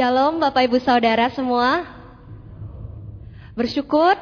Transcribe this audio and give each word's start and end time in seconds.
Shalom 0.00 0.40
Bapak 0.40 0.64
Ibu 0.64 0.80
Saudara 0.80 1.28
semua. 1.28 1.84
Bersyukur 3.52 4.16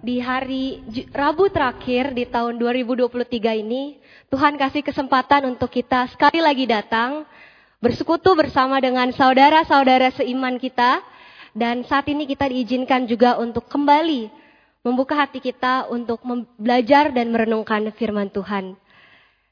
di 0.00 0.16
hari 0.24 0.80
Rabu 1.12 1.52
terakhir 1.52 2.16
di 2.16 2.24
tahun 2.24 2.56
2023 2.56 3.60
ini 3.60 4.00
Tuhan 4.32 4.56
kasih 4.56 4.80
kesempatan 4.80 5.52
untuk 5.52 5.68
kita 5.68 6.08
sekali 6.16 6.40
lagi 6.40 6.64
datang 6.64 7.28
bersekutu 7.84 8.32
bersama 8.32 8.80
dengan 8.80 9.12
saudara-saudara 9.12 10.16
seiman 10.16 10.56
kita 10.56 11.04
dan 11.52 11.84
saat 11.84 12.08
ini 12.08 12.24
kita 12.24 12.48
diizinkan 12.48 13.04
juga 13.04 13.36
untuk 13.36 13.68
kembali 13.68 14.32
membuka 14.80 15.12
hati 15.12 15.44
kita 15.44 15.92
untuk 15.92 16.24
belajar 16.56 17.12
dan 17.12 17.28
merenungkan 17.28 17.84
firman 18.00 18.32
Tuhan. 18.32 18.80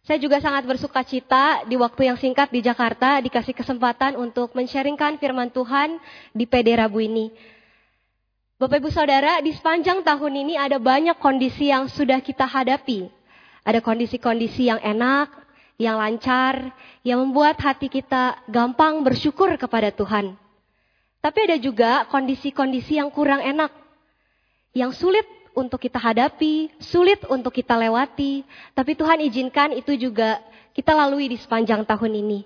Saya 0.00 0.16
juga 0.16 0.40
sangat 0.40 0.64
bersuka 0.64 1.04
cita 1.04 1.60
di 1.68 1.76
waktu 1.76 2.08
yang 2.08 2.16
singkat 2.16 2.48
di 2.48 2.64
Jakarta 2.64 3.20
dikasih 3.20 3.52
kesempatan 3.52 4.16
untuk 4.16 4.56
mensharingkan 4.56 5.20
firman 5.20 5.52
Tuhan 5.52 6.00
di 6.32 6.48
PD 6.48 6.72
Rabu 6.72 7.04
ini. 7.04 7.28
Bapak 8.56 8.80
Ibu 8.80 8.92
Saudara, 8.92 9.40
di 9.40 9.52
sepanjang 9.56 10.04
tahun 10.04 10.44
ini 10.44 10.56
ada 10.56 10.76
banyak 10.76 11.16
kondisi 11.16 11.72
yang 11.72 11.88
sudah 11.88 12.20
kita 12.20 12.44
hadapi. 12.44 13.08
Ada 13.64 13.80
kondisi-kondisi 13.84 14.68
yang 14.72 14.80
enak, 14.80 15.32
yang 15.80 15.96
lancar, 15.96 16.72
yang 17.00 17.24
membuat 17.24 17.56
hati 17.60 17.88
kita 17.88 18.36
gampang 18.48 19.00
bersyukur 19.00 19.52
kepada 19.56 19.88
Tuhan. 19.92 20.36
Tapi 21.24 21.38
ada 21.44 21.56
juga 21.56 22.04
kondisi-kondisi 22.08 23.00
yang 23.00 23.08
kurang 23.12 23.40
enak, 23.40 23.72
yang 24.76 24.92
sulit 24.92 25.24
untuk 25.54 25.82
kita 25.82 25.98
hadapi, 25.98 26.70
sulit 26.78 27.22
untuk 27.28 27.54
kita 27.54 27.74
lewati, 27.76 28.42
tapi 28.74 28.94
Tuhan 28.94 29.22
izinkan 29.24 29.74
itu 29.74 29.94
juga 29.96 30.40
kita 30.72 30.94
lalui 30.94 31.28
di 31.30 31.38
sepanjang 31.38 31.82
tahun 31.84 32.12
ini. 32.20 32.40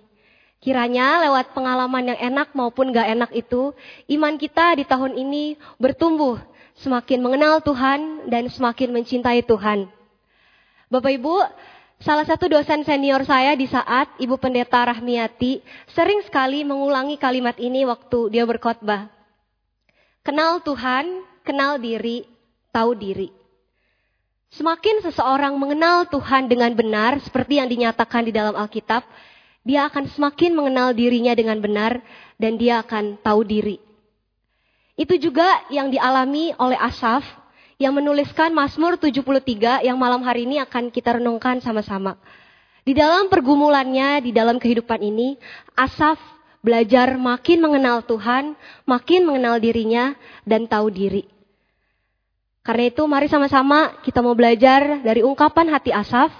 Kiranya 0.65 1.29
lewat 1.29 1.53
pengalaman 1.53 2.17
yang 2.17 2.21
enak 2.33 2.57
maupun 2.57 2.89
gak 2.89 3.05
enak 3.05 3.30
itu, 3.37 3.77
iman 4.17 4.41
kita 4.41 4.80
di 4.80 4.89
tahun 4.89 5.13
ini 5.13 5.61
bertumbuh, 5.77 6.41
semakin 6.80 7.21
mengenal 7.21 7.61
Tuhan 7.61 8.33
dan 8.33 8.49
semakin 8.49 8.88
mencintai 8.96 9.45
Tuhan. 9.45 9.87
Bapak 10.89 11.13
Ibu, 11.21 11.37
salah 12.01 12.24
satu 12.24 12.49
dosen 12.49 12.80
senior 12.80 13.29
saya 13.29 13.52
di 13.55 13.68
saat 13.68 14.09
Ibu 14.16 14.41
Pendeta 14.41 14.80
Rahmiati 14.89 15.61
sering 15.93 16.24
sekali 16.24 16.65
mengulangi 16.65 17.21
kalimat 17.21 17.61
ini 17.61 17.85
waktu 17.85 18.33
dia 18.33 18.49
berkhotbah. 18.49 19.13
Kenal 20.24 20.65
Tuhan, 20.65 21.29
kenal 21.45 21.77
diri, 21.77 22.24
tahu 22.75 22.99
diri. 22.99 23.30
Semakin 24.51 25.07
seseorang 25.07 25.55
mengenal 25.55 26.11
Tuhan 26.11 26.51
dengan 26.51 26.75
benar, 26.75 27.23
seperti 27.23 27.63
yang 27.63 27.71
dinyatakan 27.71 28.27
di 28.27 28.35
dalam 28.35 28.59
Alkitab, 28.59 29.07
dia 29.63 29.87
akan 29.87 30.11
semakin 30.11 30.53
mengenal 30.55 30.91
dirinya 30.95 31.35
dengan 31.35 31.63
benar 31.63 32.02
dan 32.39 32.59
dia 32.59 32.83
akan 32.83 33.19
tahu 33.23 33.47
diri. 33.47 33.79
Itu 34.95 35.19
juga 35.19 35.67
yang 35.75 35.91
dialami 35.91 36.55
oleh 36.55 36.79
Asaf 36.79 37.27
yang 37.83 37.99
menuliskan 37.99 38.55
Mazmur 38.55 38.95
73 38.95 39.83
yang 39.83 39.99
malam 39.99 40.23
hari 40.23 40.47
ini 40.47 40.63
akan 40.63 40.95
kita 40.95 41.19
renungkan 41.19 41.59
sama-sama. 41.59 42.15
Di 42.87 42.95
dalam 42.95 43.27
pergumulannya, 43.27 44.23
di 44.23 44.30
dalam 44.30 44.63
kehidupan 44.63 45.02
ini, 45.02 45.35
Asaf 45.75 46.21
belajar 46.63 47.19
makin 47.19 47.59
mengenal 47.59 48.07
Tuhan, 48.07 48.55
makin 48.87 49.27
mengenal 49.27 49.59
dirinya, 49.59 50.15
dan 50.47 50.71
tahu 50.71 50.95
diri. 50.95 51.34
Karena 52.65 52.88
itu 52.88 53.04
mari 53.04 53.29
sama-sama 53.29 54.01
kita 54.01 54.24
mau 54.24 54.32
belajar 54.32 55.04
dari 55.04 55.20
ungkapan 55.20 55.68
hati 55.68 55.93
Asaf. 55.93 56.32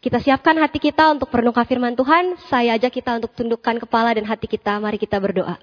Kita 0.00 0.16
siapkan 0.24 0.56
hati 0.56 0.80
kita 0.80 1.12
untuk 1.12 1.28
perenungkan 1.28 1.68
firman 1.68 1.92
Tuhan. 1.92 2.40
Saya 2.48 2.80
ajak 2.80 2.96
kita 2.96 3.20
untuk 3.20 3.36
tundukkan 3.36 3.76
kepala 3.84 4.16
dan 4.16 4.24
hati 4.24 4.48
kita. 4.48 4.80
Mari 4.80 4.96
kita 4.96 5.20
berdoa. 5.20 5.60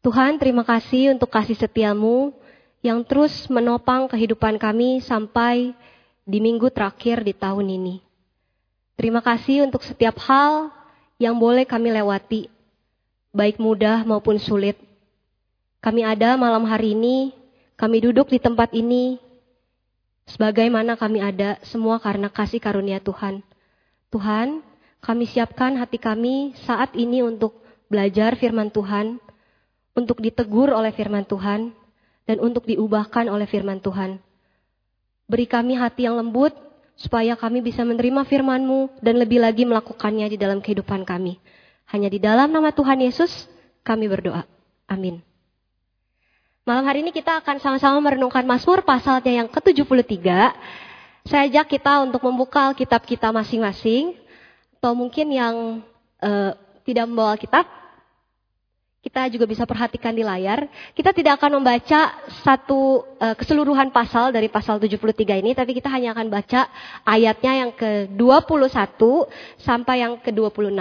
Tuhan 0.00 0.40
terima 0.40 0.64
kasih 0.64 1.12
untuk 1.12 1.28
kasih 1.28 1.52
setiamu 1.52 2.32
yang 2.80 3.04
terus 3.04 3.44
menopang 3.52 4.08
kehidupan 4.08 4.56
kami 4.56 5.04
sampai 5.04 5.76
di 6.24 6.38
minggu 6.40 6.72
terakhir 6.72 7.20
di 7.20 7.36
tahun 7.36 7.76
ini. 7.76 8.00
Terima 8.96 9.20
kasih 9.20 9.68
untuk 9.68 9.84
setiap 9.84 10.16
hal 10.24 10.72
yang 11.20 11.36
boleh 11.36 11.68
kami 11.68 11.92
lewati, 11.92 12.48
baik 13.36 13.60
mudah 13.60 14.00
maupun 14.08 14.40
sulit. 14.40 14.87
Kami 15.78 16.02
ada 16.02 16.34
malam 16.34 16.66
hari 16.66 16.98
ini, 16.98 17.30
kami 17.78 18.02
duduk 18.02 18.34
di 18.34 18.42
tempat 18.42 18.74
ini, 18.74 19.22
sebagaimana 20.26 20.98
kami 20.98 21.22
ada, 21.22 21.62
semua 21.62 22.02
karena 22.02 22.26
kasih 22.26 22.58
karunia 22.58 22.98
Tuhan. 22.98 23.46
Tuhan, 24.10 24.66
kami 24.98 25.24
siapkan 25.30 25.78
hati 25.78 26.02
kami 26.02 26.58
saat 26.66 26.98
ini 26.98 27.22
untuk 27.22 27.62
belajar 27.86 28.34
firman 28.34 28.74
Tuhan, 28.74 29.22
untuk 29.94 30.18
ditegur 30.18 30.74
oleh 30.74 30.90
firman 30.90 31.22
Tuhan, 31.22 31.70
dan 32.26 32.36
untuk 32.42 32.66
diubahkan 32.66 33.30
oleh 33.30 33.46
firman 33.46 33.78
Tuhan. 33.78 34.18
Beri 35.30 35.46
kami 35.46 35.78
hati 35.78 36.10
yang 36.10 36.18
lembut, 36.18 36.58
supaya 36.98 37.38
kami 37.38 37.62
bisa 37.62 37.86
menerima 37.86 38.26
firman-Mu 38.26 38.98
dan 38.98 39.22
lebih 39.22 39.38
lagi 39.38 39.62
melakukannya 39.62 40.26
di 40.26 40.34
dalam 40.34 40.58
kehidupan 40.58 41.06
kami. 41.06 41.38
Hanya 41.94 42.10
di 42.10 42.18
dalam 42.18 42.50
nama 42.50 42.74
Tuhan 42.74 42.98
Yesus, 42.98 43.46
kami 43.86 44.10
berdoa. 44.10 44.42
Amin. 44.90 45.27
Malam 46.68 46.84
hari 46.84 47.00
ini 47.00 47.16
kita 47.16 47.40
akan 47.40 47.64
sama-sama 47.64 47.96
merenungkan 47.96 48.44
Mazmur 48.44 48.84
pasalnya 48.84 49.40
yang 49.40 49.48
ke-73. 49.48 50.20
Saya 51.24 51.48
ajak 51.48 51.64
kita 51.64 52.04
untuk 52.04 52.20
membuka 52.28 52.76
kitab 52.76 53.08
kita 53.08 53.32
masing-masing. 53.32 54.12
Atau 54.76 54.92
mungkin 54.92 55.32
yang 55.32 55.80
uh, 56.20 56.52
tidak 56.84 57.08
membawa 57.08 57.40
kitab, 57.40 57.64
kita 59.00 59.32
juga 59.32 59.48
bisa 59.48 59.64
perhatikan 59.64 60.12
di 60.12 60.20
layar. 60.20 60.68
Kita 60.92 61.16
tidak 61.16 61.40
akan 61.40 61.56
membaca 61.56 62.12
satu 62.44 63.00
uh, 63.16 63.32
keseluruhan 63.32 63.88
pasal 63.88 64.28
dari 64.28 64.52
pasal 64.52 64.76
73 64.76 65.40
ini, 65.40 65.56
tapi 65.56 65.72
kita 65.72 65.88
hanya 65.88 66.12
akan 66.12 66.28
baca 66.28 66.68
ayatnya 67.08 67.64
yang 67.64 67.72
ke-21 67.72 69.00
sampai 69.56 70.04
yang 70.04 70.20
ke-26. 70.20 70.76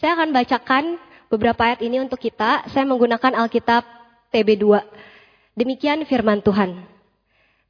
Saya 0.00 0.16
akan 0.16 0.32
bacakan 0.32 0.96
beberapa 1.28 1.60
ayat 1.68 1.84
ini 1.84 2.00
untuk 2.00 2.16
kita. 2.16 2.64
Saya 2.72 2.88
menggunakan 2.88 3.44
Alkitab 3.44 4.03
TB2. 4.34 4.66
Demikian 5.54 6.02
firman 6.10 6.42
Tuhan. 6.42 6.82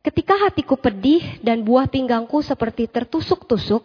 Ketika 0.01 0.37
hatiku 0.49 0.81
pedih 0.81 1.21
dan 1.45 1.61
buah 1.61 1.85
pinggangku 1.93 2.41
seperti 2.41 2.89
tertusuk-tusuk, 2.89 3.85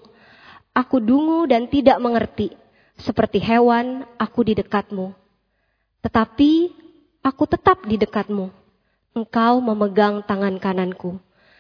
aku 0.72 1.04
dungu 1.04 1.44
dan 1.44 1.68
tidak 1.68 2.00
mengerti. 2.00 2.56
Seperti 3.00 3.44
hewan, 3.44 4.08
aku 4.16 4.48
di 4.48 4.56
dekatmu. 4.56 5.12
Tetapi 6.04 6.52
aku 7.24 7.44
tetap 7.48 7.84
di 7.84 8.00
dekatmu. 8.00 8.52
Engkau 9.16 9.60
memegang 9.60 10.24
tangan 10.24 10.56
kananku. 10.60 11.20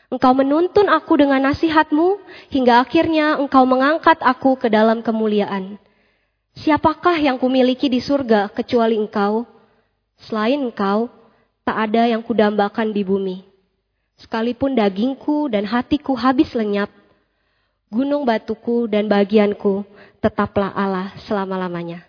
Engkau 0.10 0.34
menuntun 0.36 0.88
aku 0.88 1.20
dengan 1.20 1.52
nasihatmu, 1.52 2.20
hingga 2.52 2.84
akhirnya 2.84 3.40
engkau 3.40 3.64
mengangkat 3.68 4.20
aku 4.24 4.60
ke 4.60 4.68
dalam 4.72 5.04
kemuliaan. 5.04 5.80
Siapakah 6.60 7.16
yang 7.20 7.40
kumiliki 7.40 7.88
di 7.88 8.04
surga 8.04 8.52
kecuali 8.52 9.00
engkau? 9.00 9.59
Selain 10.28 10.60
engkau, 10.60 11.08
tak 11.64 11.78
ada 11.90 12.10
yang 12.10 12.20
kudambakan 12.26 12.92
di 12.92 13.06
bumi. 13.06 13.38
Sekalipun 14.20 14.76
dagingku 14.76 15.48
dan 15.48 15.64
hatiku 15.64 16.12
habis 16.18 16.52
lenyap, 16.52 16.92
gunung 17.88 18.28
batuku 18.28 18.92
dan 18.92 19.08
bagianku 19.08 19.88
tetaplah 20.20 20.76
Allah 20.76 21.16
selama-lamanya. 21.24 22.04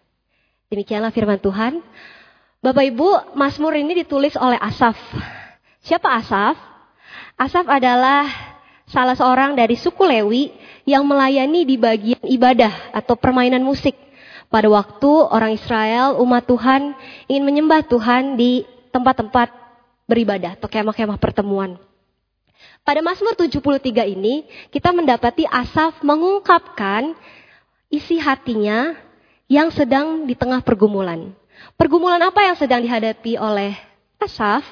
Demikianlah 0.71 1.15
firman 1.15 1.39
Tuhan. 1.39 1.83
Bapak 2.61 2.85
Ibu, 2.93 3.35
Mazmur 3.39 3.79
ini 3.79 4.03
ditulis 4.03 4.35
oleh 4.37 4.59
Asaf. 4.59 4.99
Siapa 5.81 6.19
Asaf? 6.19 6.59
Asaf 7.39 7.65
adalah 7.71 8.27
salah 8.91 9.15
seorang 9.15 9.55
dari 9.57 9.79
suku 9.79 10.03
Lewi 10.03 10.53
yang 10.85 11.07
melayani 11.07 11.65
di 11.65 11.79
bagian 11.79 12.21
ibadah 12.27 12.93
atau 12.93 13.15
permainan 13.15 13.63
musik 13.63 13.97
pada 14.51 14.67
waktu 14.67 15.11
orang 15.31 15.55
Israel, 15.55 16.19
umat 16.19 16.43
Tuhan 16.43 16.99
ingin 17.31 17.47
menyembah 17.47 17.87
Tuhan 17.87 18.35
di 18.35 18.67
tempat-tempat 18.91 19.55
beribadah 20.11 20.59
atau 20.59 20.67
kemah-kemah 20.67 21.23
pertemuan. 21.23 21.79
Pada 22.83 22.99
Mazmur 22.99 23.39
73 23.39 24.11
ini, 24.11 24.43
kita 24.75 24.91
mendapati 24.91 25.47
Asaf 25.47 26.03
mengungkapkan 26.03 27.15
isi 27.95 28.19
hatinya 28.19 28.99
yang 29.47 29.71
sedang 29.71 30.27
di 30.27 30.35
tengah 30.35 30.67
pergumulan. 30.67 31.31
Pergumulan 31.79 32.19
apa 32.19 32.51
yang 32.51 32.59
sedang 32.59 32.83
dihadapi 32.83 33.39
oleh 33.39 33.79
Asaf? 34.19 34.67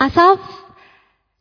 Asaf 0.00 0.40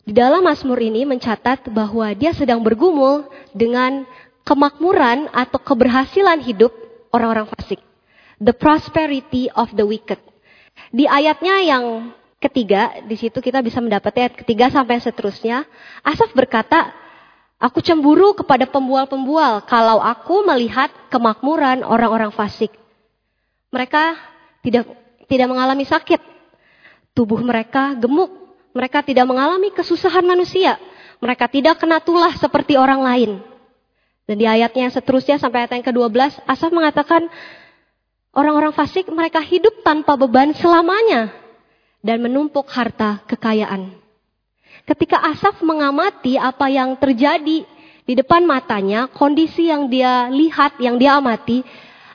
di 0.03 0.11
dalam 0.11 0.43
Mazmur 0.43 0.83
ini 0.83 1.07
mencatat 1.07 1.71
bahwa 1.71 2.11
dia 2.11 2.35
sedang 2.35 2.59
bergumul 2.59 3.23
dengan 3.55 4.03
kemakmuran 4.43 5.31
atau 5.31 5.63
keberhasilan 5.63 6.43
hidup 6.43 6.82
orang-orang 7.13 7.47
fasik. 7.53 7.79
The 8.41 8.51
prosperity 8.51 9.47
of 9.53 9.71
the 9.77 9.85
wicked. 9.85 10.19
Di 10.89 11.05
ayatnya 11.05 11.61
yang 11.61 12.11
ketiga, 12.41 13.05
di 13.05 13.15
situ 13.15 13.39
kita 13.39 13.61
bisa 13.61 13.79
mendapat 13.79 14.11
ayat 14.19 14.33
ketiga 14.35 14.73
sampai 14.73 14.99
seterusnya. 14.99 15.63
Asaf 16.01 16.33
berkata, 16.33 16.91
Aku 17.63 17.79
cemburu 17.79 18.35
kepada 18.35 18.67
pembual-pembual 18.67 19.63
kalau 19.63 20.03
aku 20.03 20.43
melihat 20.43 20.91
kemakmuran 21.07 21.87
orang-orang 21.87 22.27
fasik. 22.35 22.75
Mereka 23.71 24.19
tidak 24.67 24.83
tidak 25.31 25.47
mengalami 25.47 25.87
sakit. 25.87 26.19
Tubuh 27.15 27.39
mereka 27.39 27.95
gemuk. 27.95 28.35
Mereka 28.75 29.07
tidak 29.07 29.23
mengalami 29.31 29.71
kesusahan 29.71 30.27
manusia. 30.27 30.75
Mereka 31.23 31.47
tidak 31.47 31.79
kena 31.79 32.03
tulah 32.03 32.35
seperti 32.35 32.75
orang 32.75 32.99
lain. 32.99 33.31
Dan 34.23 34.39
di 34.39 34.47
ayatnya 34.47 34.87
seterusnya 34.87 35.35
sampai 35.35 35.67
ayat 35.67 35.75
yang 35.75 35.83
ke-12, 35.83 36.47
Asaf 36.47 36.71
mengatakan 36.71 37.27
orang-orang 38.31 38.71
fasik 38.71 39.11
mereka 39.11 39.43
hidup 39.43 39.83
tanpa 39.83 40.15
beban 40.15 40.55
selamanya 40.55 41.35
dan 41.99 42.23
menumpuk 42.23 42.63
harta 42.71 43.19
kekayaan. 43.27 43.91
Ketika 44.87 45.19
Asaf 45.19 45.59
mengamati 45.59 46.39
apa 46.39 46.71
yang 46.71 46.95
terjadi 46.95 47.67
di 48.03 48.13
depan 48.15 48.43
matanya, 48.47 49.11
kondisi 49.11 49.67
yang 49.67 49.91
dia 49.91 50.27
lihat, 50.31 50.79
yang 50.79 50.95
dia 50.95 51.19
amati, 51.19 51.63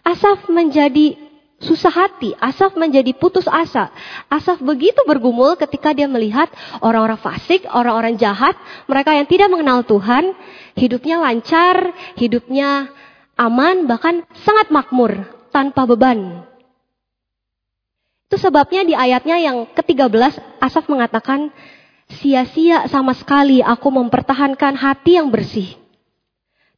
Asaf 0.05 0.49
menjadi 0.49 1.28
susah 1.59 1.91
hati, 1.91 2.35
Asaf 2.39 2.79
menjadi 2.79 3.11
putus 3.15 3.47
asa. 3.51 3.91
Asaf 4.31 4.63
begitu 4.63 5.03
bergumul 5.07 5.59
ketika 5.59 5.91
dia 5.91 6.07
melihat 6.07 6.47
orang-orang 6.79 7.19
fasik, 7.19 7.67
orang-orang 7.67 8.15
jahat, 8.15 8.55
mereka 8.87 9.15
yang 9.15 9.27
tidak 9.27 9.51
mengenal 9.51 9.83
Tuhan, 9.83 10.35
hidupnya 10.79 11.19
lancar, 11.19 11.93
hidupnya 12.15 12.91
aman, 13.35 13.91
bahkan 13.91 14.23
sangat 14.47 14.71
makmur, 14.71 15.27
tanpa 15.51 15.87
beban. 15.87 16.47
Itu 18.29 18.37
sebabnya 18.37 18.85
di 18.85 18.93
ayatnya 18.93 19.41
yang 19.41 19.73
ke-13 19.73 20.61
Asaf 20.61 20.85
mengatakan, 20.87 21.51
sia-sia 22.09 22.89
sama 22.89 23.13
sekali 23.17 23.61
aku 23.61 23.89
mempertahankan 23.93 24.77
hati 24.77 25.17
yang 25.21 25.29
bersih 25.29 25.77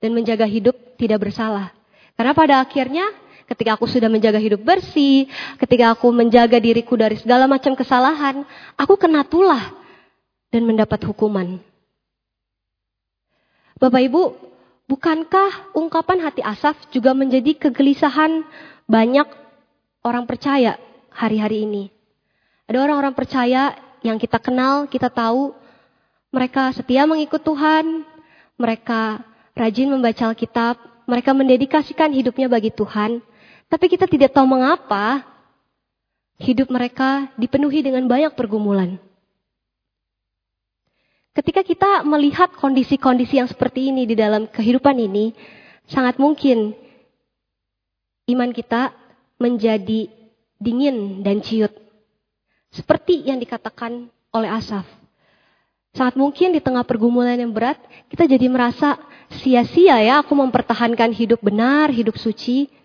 dan 0.01 0.17
menjaga 0.17 0.49
hidup 0.49 0.75
tidak 0.97 1.29
bersalah. 1.29 1.75
Karena 2.17 2.33
pada 2.35 2.55
akhirnya 2.63 3.07
ketika 3.51 3.75
aku 3.75 3.91
sudah 3.91 4.07
menjaga 4.07 4.39
hidup 4.39 4.63
bersih, 4.63 5.27
ketika 5.59 5.99
aku 5.99 6.15
menjaga 6.15 6.63
diriku 6.63 6.95
dari 6.95 7.19
segala 7.19 7.51
macam 7.51 7.75
kesalahan, 7.75 8.47
aku 8.79 8.95
kena 8.95 9.27
tulah 9.27 9.75
dan 10.55 10.63
mendapat 10.63 11.03
hukuman. 11.03 11.59
Bapak 13.83 14.03
Ibu, 14.07 14.23
bukankah 14.87 15.75
ungkapan 15.75 16.23
hati 16.23 16.47
Asaf 16.47 16.79
juga 16.95 17.11
menjadi 17.11 17.59
kegelisahan 17.59 18.47
banyak 18.87 19.27
orang 20.07 20.31
percaya 20.31 20.79
hari-hari 21.11 21.67
ini? 21.67 21.85
Ada 22.71 22.87
orang-orang 22.87 23.19
percaya 23.19 23.75
yang 24.07 24.15
kita 24.15 24.39
kenal, 24.39 24.87
kita 24.87 25.11
tahu 25.11 25.59
mereka 26.31 26.71
setia 26.71 27.03
mengikut 27.03 27.43
Tuhan, 27.43 28.07
mereka 28.55 29.27
rajin 29.59 29.91
membaca 29.91 30.31
Alkitab, 30.31 30.79
mereka 31.11 31.35
mendedikasikan 31.35 32.15
hidupnya 32.15 32.47
bagi 32.47 32.71
Tuhan, 32.71 33.19
tapi 33.71 33.87
kita 33.87 34.11
tidak 34.11 34.35
tahu 34.35 34.51
mengapa 34.51 35.23
hidup 36.43 36.69
mereka 36.75 37.31
dipenuhi 37.39 37.87
dengan 37.87 38.05
banyak 38.11 38.35
pergumulan. 38.35 38.99
Ketika 41.31 41.63
kita 41.63 42.03
melihat 42.03 42.51
kondisi-kondisi 42.59 43.39
yang 43.39 43.47
seperti 43.47 43.95
ini 43.95 44.03
di 44.03 44.19
dalam 44.19 44.51
kehidupan 44.51 44.99
ini, 44.99 45.31
sangat 45.87 46.19
mungkin 46.19 46.75
iman 48.27 48.51
kita 48.51 48.91
menjadi 49.39 50.11
dingin 50.59 51.23
dan 51.23 51.39
ciut. 51.39 51.71
Seperti 52.75 53.23
yang 53.23 53.39
dikatakan 53.39 54.11
oleh 54.35 54.51
Asaf. 54.51 54.87
Saat 55.95 56.15
mungkin 56.19 56.55
di 56.55 56.63
tengah 56.63 56.87
pergumulan 56.87 57.39
yang 57.39 57.51
berat, 57.51 57.79
kita 58.11 58.27
jadi 58.27 58.47
merasa 58.47 58.99
sia-sia 59.43 60.03
ya 60.03 60.23
aku 60.23 60.35
mempertahankan 60.35 61.15
hidup 61.15 61.43
benar, 61.43 61.91
hidup 61.95 62.19
suci. 62.19 62.80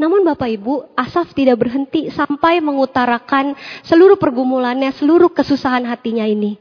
Namun 0.00 0.24
Bapak 0.26 0.48
Ibu, 0.48 0.96
Asaf 0.96 1.36
tidak 1.36 1.62
berhenti 1.62 2.08
sampai 2.10 2.58
mengutarakan 2.64 3.54
seluruh 3.86 4.16
pergumulannya, 4.16 4.90
seluruh 4.96 5.30
kesusahan 5.30 5.84
hatinya 5.86 6.26
ini. 6.26 6.58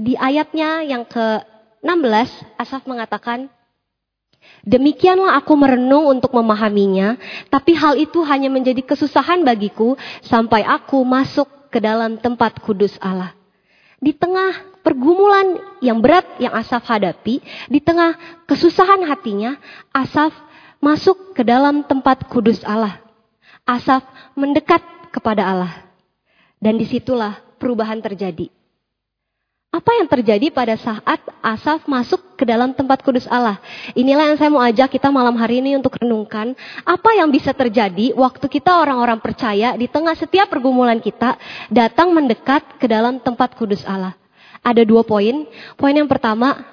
Di 0.00 0.16
ayatnya 0.16 0.84
yang 0.84 1.04
ke-16, 1.08 2.28
Asaf 2.56 2.84
mengatakan, 2.88 3.48
Demikianlah 4.64 5.40
aku 5.40 5.52
merenung 5.56 6.08
untuk 6.08 6.32
memahaminya, 6.32 7.16
tapi 7.52 7.76
hal 7.76 7.96
itu 7.96 8.24
hanya 8.24 8.48
menjadi 8.48 8.80
kesusahan 8.84 9.44
bagiku 9.44 9.96
sampai 10.24 10.64
aku 10.64 11.00
masuk 11.04 11.48
ke 11.68 11.76
dalam 11.80 12.16
tempat 12.16 12.60
kudus 12.60 12.96
Allah. 13.00 13.36
Di 14.00 14.16
tengah 14.16 14.80
pergumulan 14.80 15.60
yang 15.84 16.00
berat 16.00 16.24
yang 16.40 16.56
Asaf 16.56 16.88
hadapi, 16.88 17.40
di 17.68 17.80
tengah 17.84 18.16
kesusahan 18.48 19.04
hatinya, 19.04 19.60
Asaf 19.92 20.32
masuk 20.80 21.36
ke 21.36 21.44
dalam 21.44 21.84
tempat 21.84 22.26
kudus 22.26 22.64
Allah. 22.64 22.98
Asaf 23.68 24.02
mendekat 24.34 24.80
kepada 25.12 25.46
Allah. 25.46 25.72
Dan 26.56 26.80
di 26.80 26.88
situlah 26.88 27.38
perubahan 27.60 28.00
terjadi. 28.00 28.48
Apa 29.70 30.02
yang 30.02 30.10
terjadi 30.10 30.50
pada 30.50 30.74
saat 30.74 31.22
Asaf 31.38 31.86
masuk 31.86 32.34
ke 32.34 32.42
dalam 32.42 32.74
tempat 32.74 33.06
kudus 33.06 33.30
Allah? 33.30 33.62
Inilah 33.94 34.34
yang 34.34 34.38
saya 34.40 34.50
mau 34.50 34.58
ajak 34.66 34.90
kita 34.98 35.14
malam 35.14 35.38
hari 35.38 35.62
ini 35.62 35.78
untuk 35.78 35.94
renungkan. 35.94 36.58
Apa 36.82 37.14
yang 37.14 37.30
bisa 37.30 37.54
terjadi 37.54 38.10
waktu 38.18 38.50
kita 38.50 38.82
orang-orang 38.82 39.22
percaya 39.22 39.78
di 39.78 39.86
tengah 39.86 40.18
setiap 40.18 40.50
pergumulan 40.50 40.98
kita 40.98 41.38
datang 41.70 42.10
mendekat 42.10 42.82
ke 42.82 42.90
dalam 42.90 43.22
tempat 43.22 43.54
kudus 43.54 43.86
Allah. 43.86 44.18
Ada 44.60 44.82
dua 44.82 45.06
poin. 45.06 45.46
Poin 45.78 45.94
yang 45.94 46.10
pertama, 46.10 46.66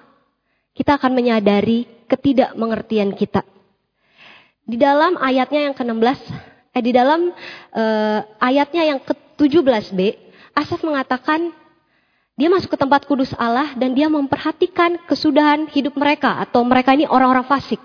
kita 0.74 0.98
akan 0.98 1.13
menyadari 1.13 1.86
ketidakmengertian 2.09 3.13
kita. 3.13 3.45
Di 4.68 4.75
dalam 4.75 5.16
ayatnya 5.16 5.72
yang 5.72 5.75
ke-16, 5.80 6.19
eh 6.75 6.84
di 6.84 6.92
dalam 6.92 7.31
eh, 7.72 8.19
ayatnya 8.44 8.84
yang 8.84 9.00
ke-17b, 9.00 10.00
Asaf 10.52 10.84
mengatakan 10.84 11.56
dia 12.36 12.52
masuk 12.52 12.75
ke 12.75 12.78
tempat 12.78 13.08
kudus 13.08 13.31
Allah 13.40 13.74
dan 13.80 13.96
dia 13.96 14.12
memperhatikan 14.12 15.08
kesudahan 15.08 15.72
hidup 15.72 15.96
mereka 15.96 16.38
atau 16.44 16.68
mereka 16.68 16.92
ini 16.94 17.08
orang-orang 17.08 17.48
fasik. 17.48 17.80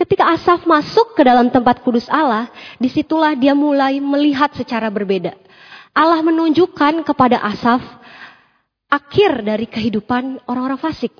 Ketika 0.00 0.32
Asaf 0.32 0.64
masuk 0.64 1.12
ke 1.12 1.20
dalam 1.20 1.52
tempat 1.52 1.84
kudus 1.84 2.08
Allah, 2.08 2.48
di 2.80 2.88
situlah 2.88 3.36
dia 3.36 3.52
mulai 3.52 4.00
melihat 4.00 4.56
secara 4.56 4.88
berbeda. 4.88 5.36
Allah 5.92 6.24
menunjukkan 6.24 7.04
kepada 7.04 7.44
Asaf 7.44 7.84
akhir 8.88 9.44
dari 9.44 9.68
kehidupan 9.68 10.48
orang-orang 10.48 10.80
fasik, 10.80 11.12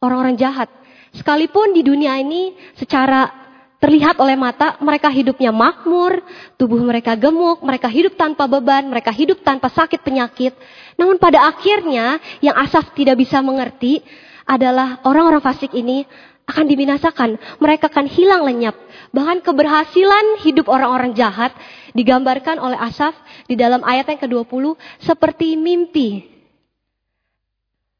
orang-orang 0.00 0.40
jahat. 0.40 0.72
Sekalipun 1.12 1.76
di 1.76 1.84
dunia 1.84 2.16
ini 2.16 2.56
secara 2.80 3.45
terlihat 3.76 4.16
oleh 4.16 4.34
mata, 4.34 4.80
mereka 4.80 5.12
hidupnya 5.12 5.52
makmur, 5.52 6.24
tubuh 6.56 6.80
mereka 6.80 7.12
gemuk, 7.12 7.60
mereka 7.60 7.88
hidup 7.92 8.16
tanpa 8.16 8.48
beban, 8.48 8.88
mereka 8.88 9.12
hidup 9.12 9.44
tanpa 9.44 9.68
sakit 9.68 10.00
penyakit. 10.00 10.56
Namun 10.96 11.20
pada 11.20 11.44
akhirnya 11.44 12.16
yang 12.40 12.56
Asaf 12.56 12.96
tidak 12.96 13.20
bisa 13.20 13.44
mengerti 13.44 14.00
adalah 14.48 15.04
orang-orang 15.04 15.42
fasik 15.44 15.76
ini 15.76 16.08
akan 16.46 16.64
dibinasakan. 16.64 17.30
Mereka 17.58 17.90
akan 17.90 18.06
hilang 18.06 18.46
lenyap. 18.46 18.78
Bahkan 19.10 19.42
keberhasilan 19.42 20.40
hidup 20.46 20.70
orang-orang 20.70 21.12
jahat 21.12 21.52
digambarkan 21.92 22.62
oleh 22.62 22.78
Asaf 22.78 23.12
di 23.50 23.58
dalam 23.58 23.82
ayat 23.82 24.08
yang 24.08 24.20
ke-20 24.22 24.64
seperti 25.02 25.58
mimpi. 25.58 26.32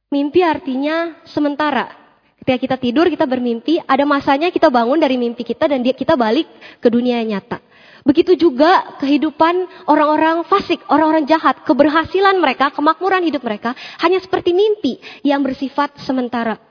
Mimpi 0.06 0.40
artinya 0.47 1.18
sementara, 1.26 2.05
Ketika 2.46 2.62
kita 2.62 2.76
tidur, 2.78 3.10
kita 3.10 3.26
bermimpi, 3.26 3.82
ada 3.82 4.06
masanya 4.06 4.54
kita 4.54 4.70
bangun 4.70 5.02
dari 5.02 5.18
mimpi 5.18 5.42
kita 5.42 5.66
dan 5.66 5.82
kita 5.82 6.14
balik 6.14 6.46
ke 6.78 6.86
dunia 6.86 7.18
yang 7.18 7.34
nyata. 7.34 7.58
Begitu 8.06 8.38
juga 8.38 8.94
kehidupan 9.02 9.66
orang-orang 9.90 10.46
fasik, 10.46 10.78
orang-orang 10.86 11.26
jahat, 11.26 11.66
keberhasilan 11.66 12.38
mereka, 12.38 12.70
kemakmuran 12.70 13.26
hidup 13.26 13.42
mereka 13.42 13.74
hanya 13.98 14.22
seperti 14.22 14.54
mimpi 14.54 15.02
yang 15.26 15.42
bersifat 15.42 15.98
sementara. 16.06 16.62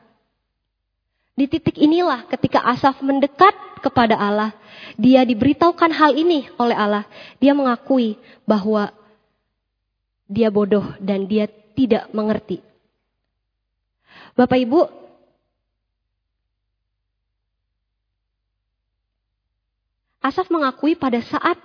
Di 1.35 1.43
titik 1.51 1.75
inilah 1.75 2.23
ketika 2.31 2.63
Asaf 2.63 3.03
mendekat 3.03 3.51
kepada 3.83 4.15
Allah, 4.15 4.55
dia 4.95 5.27
diberitahukan 5.27 5.91
hal 5.91 6.15
ini 6.15 6.47
oleh 6.55 6.71
Allah. 6.79 7.03
Dia 7.43 7.51
mengakui 7.51 8.15
bahwa 8.47 8.95
dia 10.23 10.47
bodoh 10.47 10.95
dan 11.03 11.27
dia 11.27 11.51
tidak 11.75 12.07
mengerti. 12.15 12.63
Bapak 14.39 14.55
Ibu, 14.55 15.04
Asaf 20.25 20.49
mengakui 20.49 20.97
pada 20.97 21.21
saat 21.21 21.61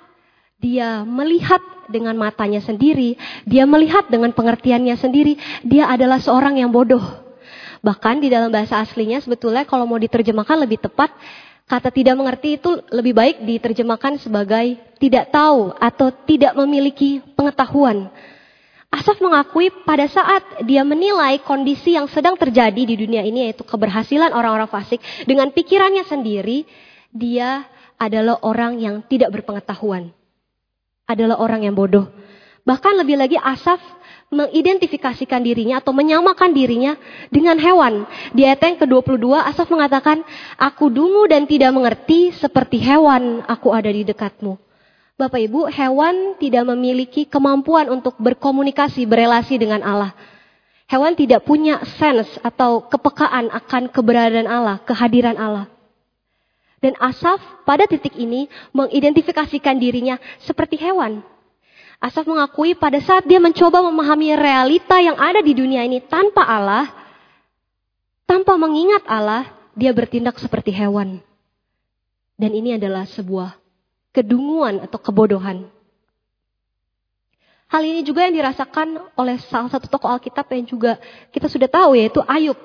dia 0.60 1.00
melihat 1.08 1.64
dengan 1.88 2.12
matanya 2.20 2.60
sendiri, 2.60 3.16
dia 3.48 3.64
melihat 3.64 4.12
dengan 4.12 4.36
pengertiannya 4.36 5.00
sendiri, 5.00 5.40
dia 5.64 5.88
adalah 5.88 6.20
seorang 6.20 6.60
yang 6.60 6.68
bodoh. 6.68 7.00
Bahkan 7.80 8.20
di 8.20 8.28
dalam 8.28 8.52
bahasa 8.52 8.84
aslinya 8.84 9.24
sebetulnya 9.24 9.64
kalau 9.64 9.88
mau 9.88 9.96
diterjemahkan 9.96 10.60
lebih 10.60 10.84
tepat, 10.84 11.08
kata 11.64 11.88
tidak 11.88 12.20
mengerti 12.20 12.60
itu 12.60 12.84
lebih 12.92 13.16
baik 13.16 13.36
diterjemahkan 13.48 14.20
sebagai 14.20 14.76
tidak 15.00 15.32
tahu 15.32 15.72
atau 15.80 16.12
tidak 16.28 16.52
memiliki 16.60 17.24
pengetahuan. 17.32 18.12
Asaf 18.92 19.16
mengakui 19.24 19.72
pada 19.88 20.04
saat 20.10 20.66
dia 20.68 20.84
menilai 20.84 21.40
kondisi 21.40 21.96
yang 21.96 22.10
sedang 22.12 22.36
terjadi 22.36 22.84
di 22.84 22.94
dunia 23.00 23.24
ini 23.24 23.48
yaitu 23.48 23.64
keberhasilan 23.64 24.34
orang-orang 24.36 24.68
fasik 24.68 25.00
dengan 25.24 25.48
pikirannya 25.48 26.04
sendiri, 26.04 26.68
dia 27.08 27.64
adalah 28.00 28.40
orang 28.40 28.80
yang 28.80 29.04
tidak 29.04 29.28
berpengetahuan. 29.37 30.09
Adalah 31.04 31.37
orang 31.37 31.69
yang 31.69 31.76
bodoh. 31.76 32.09
Bahkan 32.64 32.97
lebih 32.97 33.21
lagi 33.21 33.37
Asaf 33.37 33.78
mengidentifikasikan 34.30 35.42
dirinya 35.42 35.83
atau 35.83 35.90
menyamakan 35.90 36.54
dirinya 36.54 36.97
dengan 37.28 37.59
hewan. 37.61 38.07
Di 38.33 38.47
ayat 38.47 38.62
yang 38.62 38.78
ke-22 38.80 39.26
Asaf 39.37 39.69
mengatakan, 39.69 40.23
Aku 40.57 40.88
dungu 40.88 41.28
dan 41.28 41.45
tidak 41.45 41.76
mengerti 41.76 42.33
seperti 42.33 42.80
hewan 42.80 43.45
aku 43.45 43.75
ada 43.75 43.90
di 43.90 44.07
dekatmu. 44.07 44.57
Bapak 45.21 45.37
Ibu, 45.37 45.69
hewan 45.69 46.40
tidak 46.40 46.64
memiliki 46.73 47.28
kemampuan 47.28 47.92
untuk 47.92 48.16
berkomunikasi, 48.16 49.04
berelasi 49.04 49.61
dengan 49.61 49.85
Allah. 49.85 50.16
Hewan 50.88 51.12
tidak 51.12 51.45
punya 51.45 51.85
sense 52.00 52.40
atau 52.40 52.88
kepekaan 52.88 53.52
akan 53.52 53.92
keberadaan 53.92 54.49
Allah, 54.49 54.80
kehadiran 54.80 55.37
Allah. 55.37 55.69
Dan 56.80 56.96
Asaf 56.96 57.40
pada 57.68 57.84
titik 57.84 58.16
ini 58.16 58.49
mengidentifikasikan 58.72 59.76
dirinya 59.76 60.16
seperti 60.40 60.80
hewan. 60.80 61.20
Asaf 62.00 62.25
mengakui 62.25 62.72
pada 62.72 62.96
saat 63.04 63.28
dia 63.28 63.37
mencoba 63.37 63.84
memahami 63.84 64.32
realita 64.32 64.96
yang 64.96 65.20
ada 65.20 65.44
di 65.44 65.52
dunia 65.52 65.84
ini 65.84 66.00
tanpa 66.00 66.49
Allah, 66.49 66.88
tanpa 68.25 68.56
mengingat 68.56 69.04
Allah, 69.04 69.44
dia 69.76 69.92
bertindak 69.92 70.40
seperti 70.40 70.72
hewan. 70.72 71.20
Dan 72.40 72.56
ini 72.56 72.80
adalah 72.80 73.04
sebuah 73.04 73.52
kedunguan 74.16 74.80
atau 74.80 74.96
kebodohan. 74.96 75.68
Hal 77.70 77.87
ini 77.87 78.02
juga 78.02 78.26
yang 78.26 78.34
dirasakan 78.34 79.14
oleh 79.14 79.38
salah 79.46 79.70
satu 79.70 79.87
tokoh 79.87 80.10
Alkitab 80.10 80.49
yang 80.50 80.66
juga 80.66 80.99
kita 81.30 81.46
sudah 81.46 81.68
tahu 81.70 81.94
yaitu 81.94 82.18
Ayub. 82.26 82.58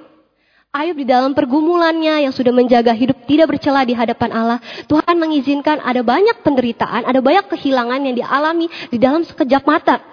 Ayub 0.76 1.00
di 1.00 1.08
dalam 1.08 1.32
pergumulannya 1.32 2.28
yang 2.28 2.36
sudah 2.36 2.52
menjaga 2.52 2.92
hidup 2.92 3.24
tidak 3.24 3.56
bercela 3.56 3.88
di 3.88 3.96
hadapan 3.96 4.36
Allah, 4.36 4.60
Tuhan 4.92 5.16
mengizinkan 5.16 5.80
ada 5.80 6.04
banyak 6.04 6.44
penderitaan, 6.44 7.08
ada 7.08 7.24
banyak 7.24 7.48
kehilangan 7.48 8.04
yang 8.04 8.16
dialami 8.20 8.68
di 8.92 9.00
dalam 9.00 9.24
sekejap 9.24 9.64
mata. 9.64 10.04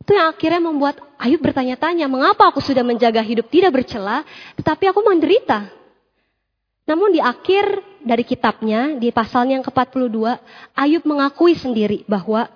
Itu 0.00 0.16
yang 0.16 0.32
akhirnya 0.32 0.64
membuat 0.64 1.04
Ayub 1.20 1.44
bertanya-tanya, 1.44 2.08
mengapa 2.08 2.48
aku 2.48 2.64
sudah 2.64 2.80
menjaga 2.80 3.20
hidup 3.20 3.52
tidak 3.52 3.76
bercela, 3.76 4.24
tetapi 4.56 4.88
aku 4.88 5.04
menderita. 5.04 5.68
Namun 6.88 7.12
di 7.12 7.20
akhir 7.20 7.84
dari 8.00 8.24
kitabnya, 8.24 8.96
di 8.96 9.12
pasalnya 9.12 9.60
yang 9.60 9.66
ke-42, 9.68 10.16
Ayub 10.72 11.04
mengakui 11.04 11.52
sendiri 11.52 12.08
bahwa 12.08 12.48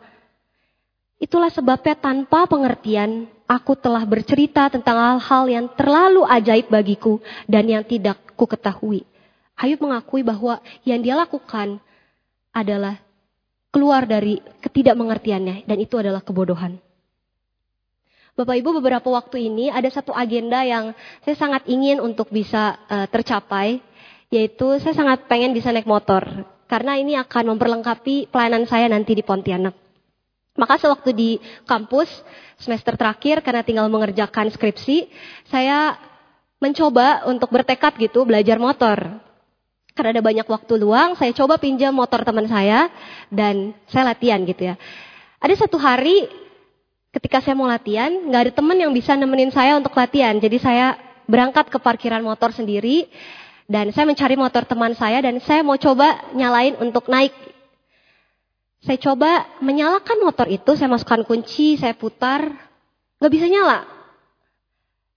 itulah 1.21 1.53
sebabnya 1.53 1.93
tanpa 1.93 2.49
pengertian 2.49 3.29
aku 3.53 3.77
telah 3.77 4.01
bercerita 4.09 4.73
tentang 4.73 4.97
hal-hal 4.97 5.45
yang 5.53 5.67
terlalu 5.77 6.25
ajaib 6.25 6.73
bagiku 6.73 7.21
dan 7.45 7.69
yang 7.69 7.85
tidak 7.85 8.17
ku 8.33 8.49
ketahui. 8.49 9.05
Ayub 9.53 9.85
mengakui 9.85 10.25
bahwa 10.25 10.57
yang 10.89 11.05
dia 11.05 11.13
lakukan 11.13 11.77
adalah 12.57 12.97
keluar 13.69 14.09
dari 14.09 14.41
ketidakmengertiannya 14.65 15.69
dan 15.69 15.77
itu 15.77 16.01
adalah 16.01 16.25
kebodohan. 16.25 16.81
Bapak 18.33 18.57
Ibu 18.57 18.81
beberapa 18.81 19.13
waktu 19.13 19.53
ini 19.53 19.69
ada 19.69 19.93
satu 19.93 20.17
agenda 20.17 20.65
yang 20.65 20.97
saya 21.21 21.37
sangat 21.37 21.69
ingin 21.69 22.01
untuk 22.01 22.33
bisa 22.33 22.81
uh, 22.89 23.05
tercapai 23.05 23.85
yaitu 24.33 24.81
saya 24.81 24.97
sangat 24.97 25.29
pengen 25.29 25.53
bisa 25.53 25.69
naik 25.69 25.85
motor 25.85 26.25
karena 26.65 26.97
ini 26.97 27.13
akan 27.21 27.53
memperlengkapi 27.53 28.33
pelayanan 28.33 28.65
saya 28.65 28.89
nanti 28.89 29.13
di 29.13 29.21
Pontianak. 29.21 29.77
Maka 30.53 30.77
sewaktu 30.77 31.11
di 31.17 31.31
kampus 31.65 32.09
semester 32.61 32.93
terakhir 32.95 33.41
karena 33.41 33.65
tinggal 33.65 33.89
mengerjakan 33.89 34.53
skripsi, 34.53 35.09
saya 35.49 35.97
mencoba 36.61 37.25
untuk 37.27 37.49
bertekad 37.49 37.97
gitu 37.97 38.29
belajar 38.29 38.61
motor. 38.61 39.19
Karena 39.93 40.17
ada 40.17 40.25
banyak 40.25 40.49
waktu 40.49 40.73
luang, 40.81 41.17
saya 41.17 41.33
coba 41.37 41.61
pinjam 41.61 41.93
motor 41.93 42.25
teman 42.25 42.49
saya 42.49 42.89
dan 43.29 43.77
saya 43.89 44.13
latihan 44.13 44.41
gitu 44.45 44.73
ya. 44.73 44.75
Ada 45.41 45.65
satu 45.65 45.77
hari 45.77 46.29
ketika 47.13 47.45
saya 47.45 47.53
mau 47.53 47.69
latihan, 47.69 48.09
nggak 48.09 48.41
ada 48.49 48.53
teman 48.57 48.77
yang 48.77 48.93
bisa 48.93 49.13
nemenin 49.17 49.53
saya 49.53 49.77
untuk 49.77 49.93
latihan. 49.93 50.37
Jadi 50.41 50.57
saya 50.61 50.97
berangkat 51.29 51.69
ke 51.69 51.77
parkiran 51.81 52.25
motor 52.25 52.57
sendiri 52.57 53.09
dan 53.69 53.93
saya 53.93 54.09
mencari 54.09 54.37
motor 54.37 54.65
teman 54.65 54.97
saya 54.97 55.21
dan 55.21 55.41
saya 55.45 55.61
mau 55.61 55.77
coba 55.77 56.29
nyalain 56.33 56.77
untuk 56.81 57.09
naik 57.09 57.33
saya 58.83 58.99
coba 58.99 59.47
menyalakan 59.63 60.19
motor 60.27 60.51
itu, 60.51 60.75
saya 60.75 60.91
masukkan 60.91 61.23
kunci, 61.23 61.79
saya 61.79 61.95
putar, 61.95 62.51
nggak 63.23 63.33
bisa 63.33 63.47
nyala. 63.47 63.87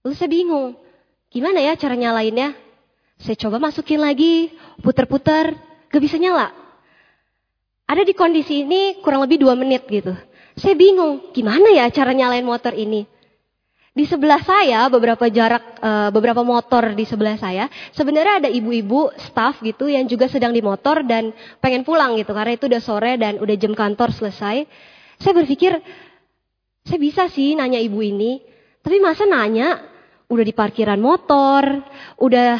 Lalu 0.06 0.14
saya 0.14 0.30
bingung, 0.30 0.78
gimana 1.34 1.58
ya 1.58 1.74
cara 1.74 1.98
nyalainnya? 1.98 2.54
Saya 3.18 3.34
coba 3.34 3.58
masukin 3.58 3.98
lagi, 3.98 4.54
putar-putar, 4.86 5.58
nggak 5.90 6.02
bisa 6.02 6.14
nyala. 6.14 6.54
Ada 7.90 8.06
di 8.06 8.14
kondisi 8.14 8.62
ini 8.62 9.02
kurang 9.02 9.26
lebih 9.26 9.42
dua 9.42 9.58
menit 9.58 9.82
gitu. 9.90 10.14
Saya 10.54 10.78
bingung, 10.78 11.34
gimana 11.34 11.66
ya 11.74 11.90
cara 11.90 12.14
nyalain 12.14 12.46
motor 12.46 12.70
ini? 12.70 13.15
Di 13.96 14.04
sebelah 14.04 14.44
saya, 14.44 14.92
beberapa 14.92 15.24
jarak, 15.32 15.80
uh, 15.80 16.12
beberapa 16.12 16.44
motor 16.44 16.92
di 16.92 17.08
sebelah 17.08 17.40
saya, 17.40 17.64
sebenarnya 17.96 18.44
ada 18.44 18.50
ibu-ibu 18.52 19.08
staff 19.16 19.64
gitu 19.64 19.88
yang 19.88 20.04
juga 20.04 20.28
sedang 20.28 20.52
di 20.52 20.60
motor 20.60 21.00
dan 21.00 21.32
pengen 21.64 21.80
pulang 21.80 22.12
gitu 22.20 22.36
karena 22.36 22.60
itu 22.60 22.68
udah 22.68 22.82
sore 22.84 23.16
dan 23.16 23.40
udah 23.40 23.56
jam 23.56 23.72
kantor 23.72 24.12
selesai. 24.12 24.68
Saya 25.16 25.32
berpikir, 25.32 25.80
saya 26.84 27.00
bisa 27.00 27.24
sih 27.32 27.56
nanya 27.56 27.80
ibu 27.80 28.04
ini, 28.04 28.44
tapi 28.84 29.00
masa 29.00 29.24
nanya 29.24 29.80
udah 30.28 30.44
di 30.44 30.52
parkiran 30.52 31.00
motor, 31.00 31.64
udah 32.20 32.52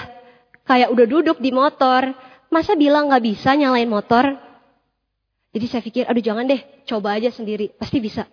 kayak 0.64 0.88
udah 0.88 1.04
duduk 1.04 1.36
di 1.36 1.52
motor, 1.52 2.16
masa 2.48 2.80
bilang 2.80 3.12
nggak 3.12 3.24
bisa 3.28 3.52
nyalain 3.52 3.92
motor? 3.92 4.24
Jadi 5.52 5.66
saya 5.68 5.84
pikir, 5.84 6.08
aduh 6.08 6.24
jangan 6.24 6.48
deh, 6.48 6.64
coba 6.88 7.20
aja 7.20 7.28
sendiri, 7.28 7.76
pasti 7.76 8.00
bisa. 8.00 8.24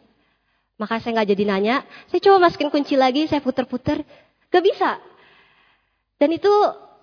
Maka 0.83 0.99
saya 0.99 1.15
nggak 1.15 1.31
jadi 1.31 1.43
nanya. 1.47 1.75
Saya 2.11 2.19
coba 2.19 2.51
masukin 2.51 2.67
kunci 2.67 2.99
lagi, 2.99 3.23
saya 3.31 3.39
puter-puter. 3.39 4.03
Gak 4.51 4.63
bisa. 4.67 4.99
Dan 6.19 6.35
itu 6.35 6.51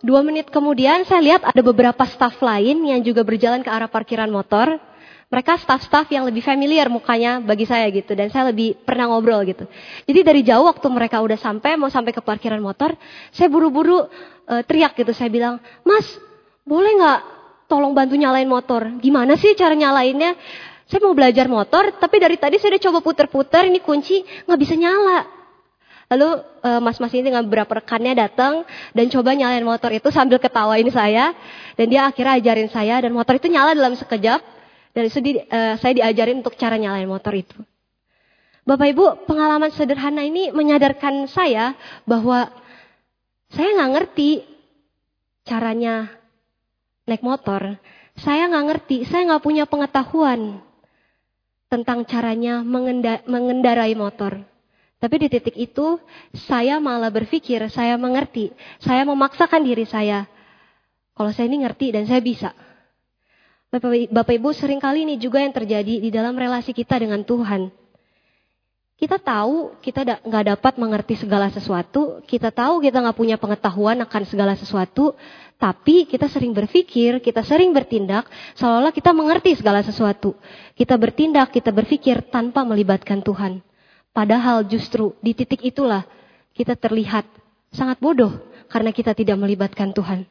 dua 0.05 0.21
menit 0.21 0.53
kemudian 0.53 1.09
saya 1.09 1.25
lihat 1.25 1.49
ada 1.49 1.61
beberapa 1.65 2.05
staff 2.05 2.37
lain 2.45 2.85
yang 2.85 3.01
juga 3.01 3.25
berjalan 3.25 3.65
ke 3.65 3.73
arah 3.73 3.89
parkiran 3.89 4.29
motor. 4.29 4.77
Mereka 5.31 5.63
staff-staff 5.63 6.11
yang 6.11 6.27
lebih 6.27 6.43
familiar 6.43 6.91
mukanya 6.91 7.39
bagi 7.39 7.63
saya 7.63 7.87
gitu. 7.95 8.19
Dan 8.19 8.35
saya 8.35 8.51
lebih 8.51 8.75
pernah 8.83 9.07
ngobrol 9.07 9.47
gitu. 9.47 9.63
Jadi 10.05 10.21
dari 10.27 10.43
jauh 10.43 10.67
waktu 10.67 10.83
mereka 10.91 11.23
udah 11.23 11.39
sampai, 11.39 11.79
mau 11.79 11.87
sampai 11.87 12.11
ke 12.11 12.19
parkiran 12.19 12.59
motor. 12.59 12.99
Saya 13.31 13.47
buru-buru 13.47 14.05
uh, 14.05 14.63
teriak 14.67 14.99
gitu. 14.99 15.15
Saya 15.15 15.31
bilang, 15.31 15.63
Mas 15.87 16.03
boleh 16.67 16.99
nggak 16.99 17.21
tolong 17.71 17.95
bantu 17.95 18.19
nyalain 18.19 18.51
motor? 18.51 18.91
Gimana 18.99 19.39
sih 19.39 19.55
cara 19.55 19.79
nyalainnya? 19.79 20.35
Saya 20.91 21.07
mau 21.07 21.15
belajar 21.15 21.47
motor, 21.47 21.95
tapi 22.03 22.19
dari 22.19 22.35
tadi 22.35 22.59
saya 22.59 22.75
udah 22.75 22.83
coba 22.91 22.99
puter-puter, 22.99 23.71
ini 23.71 23.79
kunci 23.79 24.27
nggak 24.27 24.59
bisa 24.59 24.75
nyala. 24.75 25.23
Lalu 26.11 26.43
uh, 26.67 26.83
mas-mas 26.83 27.15
ini 27.15 27.31
dengan 27.31 27.47
beberapa 27.47 27.79
rekannya 27.79 28.19
datang 28.19 28.67
dan 28.91 29.07
coba 29.07 29.31
nyalain 29.31 29.63
motor 29.63 29.95
itu 29.95 30.11
sambil 30.11 30.43
ketawain 30.43 30.91
saya. 30.91 31.31
Dan 31.79 31.95
dia 31.95 32.11
akhirnya 32.11 32.43
ajarin 32.43 32.67
saya 32.75 32.99
dan 33.07 33.15
motor 33.15 33.39
itu 33.39 33.47
nyala 33.47 33.79
dalam 33.79 33.95
sekejap. 33.95 34.43
Dan 34.91 35.03
itu 35.07 35.19
di, 35.23 35.39
uh, 35.39 35.79
saya 35.79 35.93
diajarin 35.95 36.43
untuk 36.43 36.59
cara 36.59 36.75
nyalain 36.75 37.07
motor 37.07 37.31
itu. 37.39 37.55
Bapak 38.67 38.91
Ibu, 38.91 39.31
pengalaman 39.31 39.71
sederhana 39.71 40.27
ini 40.27 40.51
menyadarkan 40.51 41.31
saya 41.31 41.79
bahwa 42.03 42.51
saya 43.55 43.79
nggak 43.79 43.93
ngerti 43.95 44.43
caranya 45.47 46.11
naik 47.07 47.23
motor. 47.23 47.79
Saya 48.19 48.51
nggak 48.51 48.65
ngerti, 48.67 48.97
saya 49.07 49.31
nggak 49.31 49.47
punya 49.47 49.71
pengetahuan 49.71 50.59
tentang 51.71 52.03
caranya 52.03 52.67
mengendarai 53.25 53.95
motor. 53.95 54.43
Tapi 55.01 55.15
di 55.17 55.29
titik 55.33 55.57
itu 55.57 55.97
saya 56.35 56.77
malah 56.77 57.09
berpikir, 57.09 57.63
saya 57.73 57.97
mengerti, 57.97 58.53
saya 58.83 59.07
memaksakan 59.09 59.65
diri 59.65 59.89
saya. 59.89 60.29
Kalau 61.17 61.31
saya 61.33 61.49
ini 61.49 61.65
ngerti 61.65 61.95
dan 61.95 62.05
saya 62.05 62.21
bisa. 62.21 62.53
Bapak, 63.71 64.11
Bapak 64.11 64.35
Ibu 64.35 64.51
sering 64.51 64.83
kali 64.83 65.07
ini 65.07 65.15
juga 65.17 65.41
yang 65.41 65.55
terjadi 65.55 66.03
di 66.03 66.11
dalam 66.11 66.35
relasi 66.35 66.75
kita 66.75 67.01
dengan 67.01 67.23
Tuhan. 67.23 67.71
Kita 69.01 69.17
tahu 69.17 69.81
kita 69.81 70.05
nggak 70.27 70.45
dapat 70.53 70.75
mengerti 70.77 71.17
segala 71.17 71.49
sesuatu, 71.49 72.21
kita 72.29 72.53
tahu 72.53 72.85
kita 72.85 73.01
nggak 73.01 73.17
punya 73.17 73.41
pengetahuan 73.41 73.97
akan 74.05 74.23
segala 74.29 74.53
sesuatu, 74.53 75.17
tapi 75.61 76.09
kita 76.09 76.25
sering 76.33 76.57
berpikir, 76.57 77.21
kita 77.21 77.45
sering 77.45 77.77
bertindak 77.77 78.25
seolah-olah 78.57 78.97
kita 78.97 79.13
mengerti 79.13 79.61
segala 79.61 79.85
sesuatu. 79.85 80.33
Kita 80.73 80.97
bertindak, 80.97 81.53
kita 81.53 81.69
berpikir 81.69 82.33
tanpa 82.33 82.65
melibatkan 82.65 83.21
Tuhan. 83.21 83.61
Padahal 84.17 84.65
justru 84.65 85.13
di 85.21 85.37
titik 85.37 85.61
itulah 85.61 86.09
kita 86.57 86.81
terlihat 86.81 87.29
sangat 87.69 88.01
bodoh 88.01 88.41
karena 88.73 88.89
kita 88.89 89.13
tidak 89.13 89.37
melibatkan 89.37 89.93
Tuhan. 89.93 90.25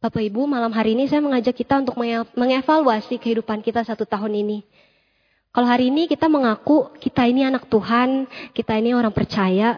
Bapak 0.00 0.24
Ibu, 0.24 0.48
malam 0.48 0.72
hari 0.72 0.96
ini 0.96 1.04
saya 1.04 1.20
mengajak 1.20 1.52
kita 1.52 1.84
untuk 1.84 2.00
mengevaluasi 2.32 3.20
kehidupan 3.20 3.60
kita 3.60 3.84
satu 3.84 4.08
tahun 4.08 4.32
ini. 4.32 4.64
Kalau 5.52 5.68
hari 5.68 5.92
ini 5.92 6.08
kita 6.08 6.24
mengaku 6.24 6.88
kita 6.96 7.28
ini 7.28 7.44
anak 7.44 7.68
Tuhan, 7.68 8.24
kita 8.56 8.80
ini 8.80 8.96
orang 8.96 9.12
percaya, 9.12 9.76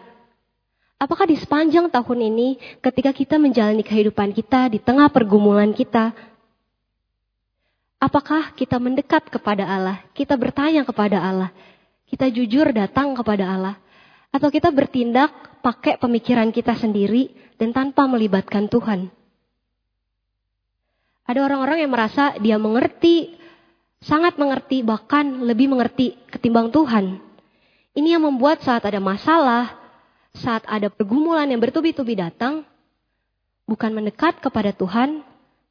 apakah 1.03 1.27
di 1.27 1.35
sepanjang 1.35 1.91
tahun 1.91 2.19
ini 2.31 2.79
ketika 2.79 3.11
kita 3.11 3.35
menjalani 3.35 3.83
kehidupan 3.83 4.31
kita 4.31 4.71
di 4.71 4.79
tengah 4.79 5.11
pergumulan 5.11 5.75
kita, 5.75 6.15
Apakah 8.03 8.51
kita 8.51 8.83
mendekat 8.83 9.31
kepada 9.31 9.63
Allah? 9.63 10.03
Kita 10.11 10.35
bertanya 10.35 10.83
kepada 10.83 11.23
Allah? 11.23 11.55
Kita 12.03 12.27
jujur 12.27 12.75
datang 12.75 13.15
kepada 13.15 13.47
Allah? 13.47 13.75
Atau 14.27 14.51
kita 14.51 14.75
bertindak 14.75 15.31
pakai 15.63 15.95
pemikiran 15.95 16.51
kita 16.51 16.75
sendiri 16.75 17.31
dan 17.55 17.71
tanpa 17.71 18.03
melibatkan 18.03 18.67
Tuhan? 18.67 19.07
Ada 21.23 21.47
orang-orang 21.47 21.87
yang 21.87 21.95
merasa 21.95 22.35
dia 22.43 22.59
mengerti, 22.59 23.39
sangat 24.03 24.35
mengerti, 24.35 24.83
bahkan 24.83 25.39
lebih 25.47 25.71
mengerti 25.71 26.19
ketimbang 26.27 26.75
Tuhan. 26.75 27.23
Ini 27.95 28.19
yang 28.19 28.27
membuat 28.27 28.67
saat 28.67 28.83
ada 28.83 28.99
masalah, 28.99 29.79
saat 30.33 30.65
ada 30.65 30.89
pergumulan 30.89 31.45
yang 31.45 31.61
bertubi-tubi 31.61 32.17
datang, 32.17 32.65
bukan 33.69 33.93
mendekat 33.93 34.41
kepada 34.41 34.73
Tuhan, 34.73 35.21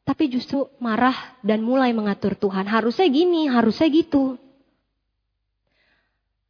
tapi 0.02 0.30
justru 0.30 0.66
marah 0.82 1.14
dan 1.42 1.62
mulai 1.62 1.90
mengatur 1.94 2.34
Tuhan. 2.38 2.66
Harusnya 2.66 3.06
gini, 3.10 3.50
harusnya 3.50 3.90
gitu. 3.90 4.38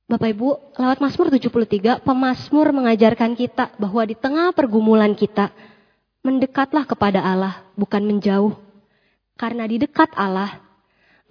Bapak 0.09 0.29
Ibu, 0.29 0.49
lewat 0.77 0.99
Mazmur 1.01 1.33
73, 1.33 2.05
pemazmur 2.05 2.69
mengajarkan 2.77 3.33
kita 3.33 3.73
bahwa 3.81 4.03
di 4.05 4.13
tengah 4.13 4.53
pergumulan 4.53 5.17
kita, 5.17 5.49
mendekatlah 6.21 6.85
kepada 6.85 7.25
Allah, 7.25 7.65
bukan 7.81 8.05
menjauh. 8.05 8.53
Karena 9.41 9.65
di 9.65 9.81
dekat 9.81 10.13
Allah, 10.13 10.61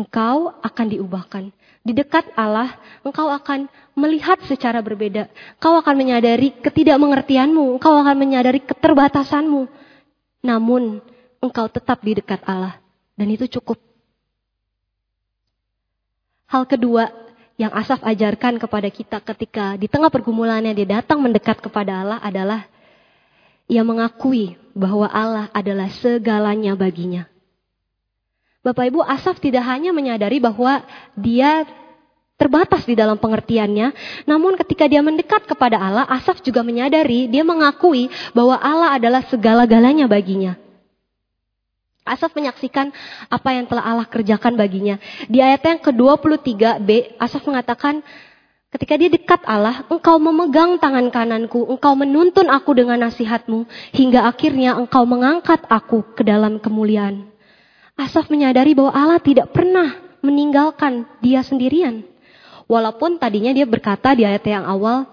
engkau 0.01 0.49
akan 0.65 0.85
diubahkan. 0.97 1.43
Di 1.81 1.97
dekat 1.97 2.29
Allah, 2.37 2.77
engkau 3.01 3.25
akan 3.25 3.65
melihat 3.97 4.37
secara 4.45 4.85
berbeda. 4.85 5.25
Engkau 5.57 5.81
akan 5.81 5.95
menyadari 5.97 6.53
ketidakmengertianmu, 6.61 7.81
engkau 7.81 7.97
akan 7.97 8.15
menyadari 8.21 8.61
keterbatasanmu. 8.61 9.65
Namun, 10.45 11.01
engkau 11.41 11.65
tetap 11.73 11.97
di 12.05 12.21
dekat 12.21 12.45
Allah. 12.45 12.77
Dan 13.17 13.33
itu 13.33 13.49
cukup. 13.49 13.81
Hal 16.51 16.69
kedua 16.69 17.09
yang 17.55 17.71
Asaf 17.71 18.03
ajarkan 18.03 18.59
kepada 18.59 18.89
kita 18.91 19.17
ketika 19.23 19.77
di 19.79 19.85
tengah 19.85 20.11
pergumulannya 20.11 20.73
dia 20.75 20.99
datang 20.99 21.21
mendekat 21.23 21.61
kepada 21.63 22.01
Allah 22.03 22.19
adalah 22.19 22.67
ia 23.71 23.87
mengakui 23.87 24.59
bahwa 24.75 25.07
Allah 25.07 25.47
adalah 25.55 25.87
segalanya 26.03 26.75
baginya. 26.75 27.30
Bapak 28.61 28.93
Ibu, 28.93 29.01
Asaf 29.01 29.41
tidak 29.41 29.65
hanya 29.65 29.89
menyadari 29.89 30.37
bahwa 30.37 30.85
dia 31.17 31.65
terbatas 32.37 32.85
di 32.85 32.93
dalam 32.93 33.17
pengertiannya, 33.17 33.93
namun 34.29 34.53
ketika 34.57 34.85
dia 34.85 35.01
mendekat 35.01 35.49
kepada 35.49 35.81
Allah, 35.81 36.05
Asaf 36.05 36.45
juga 36.45 36.61
menyadari, 36.61 37.25
dia 37.25 37.41
mengakui 37.41 38.09
bahwa 38.37 38.57
Allah 38.61 38.97
adalah 38.97 39.25
segala-galanya 39.29 40.05
baginya. 40.05 40.57
Asaf 42.05 42.33
menyaksikan 42.33 42.89
apa 43.29 43.49
yang 43.53 43.65
telah 43.69 43.85
Allah 43.85 44.05
kerjakan 44.09 44.57
baginya. 44.57 44.97
Di 45.25 45.41
ayat 45.41 45.61
yang 45.65 45.81
ke-23b, 45.81 47.17
Asaf 47.17 47.41
mengatakan, 47.45 48.05
ketika 48.73 48.93
dia 48.93 49.09
dekat 49.09 49.41
Allah, 49.45 49.89
engkau 49.89 50.21
memegang 50.21 50.77
tangan 50.77 51.09
kananku, 51.09 51.65
engkau 51.65 51.97
menuntun 51.97 52.45
aku 52.49 52.77
dengan 52.77 53.05
nasihatmu, 53.09 53.65
hingga 53.93 54.29
akhirnya 54.29 54.77
engkau 54.77 55.05
mengangkat 55.05 55.65
aku 55.65 56.13
ke 56.13 56.21
dalam 56.21 56.61
kemuliaan. 56.61 57.30
Asaf 58.01 58.27
menyadari 58.33 58.73
bahwa 58.73 58.91
Allah 58.93 59.21
tidak 59.21 59.53
pernah 59.53 60.01
meninggalkan 60.25 61.05
dia 61.21 61.45
sendirian. 61.45 62.01
Walaupun 62.65 63.19
tadinya 63.19 63.51
dia 63.51 63.67
berkata 63.67 64.15
di 64.15 64.23
ayat 64.23 64.45
yang 64.47 64.63
awal, 64.65 65.05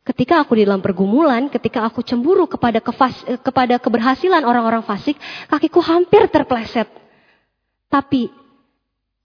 Ketika 0.00 0.40
aku 0.40 0.56
di 0.56 0.64
dalam 0.64 0.80
pergumulan, 0.80 1.52
ketika 1.52 1.84
aku 1.84 2.00
cemburu 2.00 2.48
kepada 2.48 2.80
kefas, 2.80 3.20
kepada 3.44 3.76
keberhasilan 3.76 4.42
orang-orang 4.48 4.80
fasik, 4.82 5.14
kakiku 5.46 5.84
hampir 5.84 6.24
terpleset. 6.32 6.88
Tapi 7.86 8.32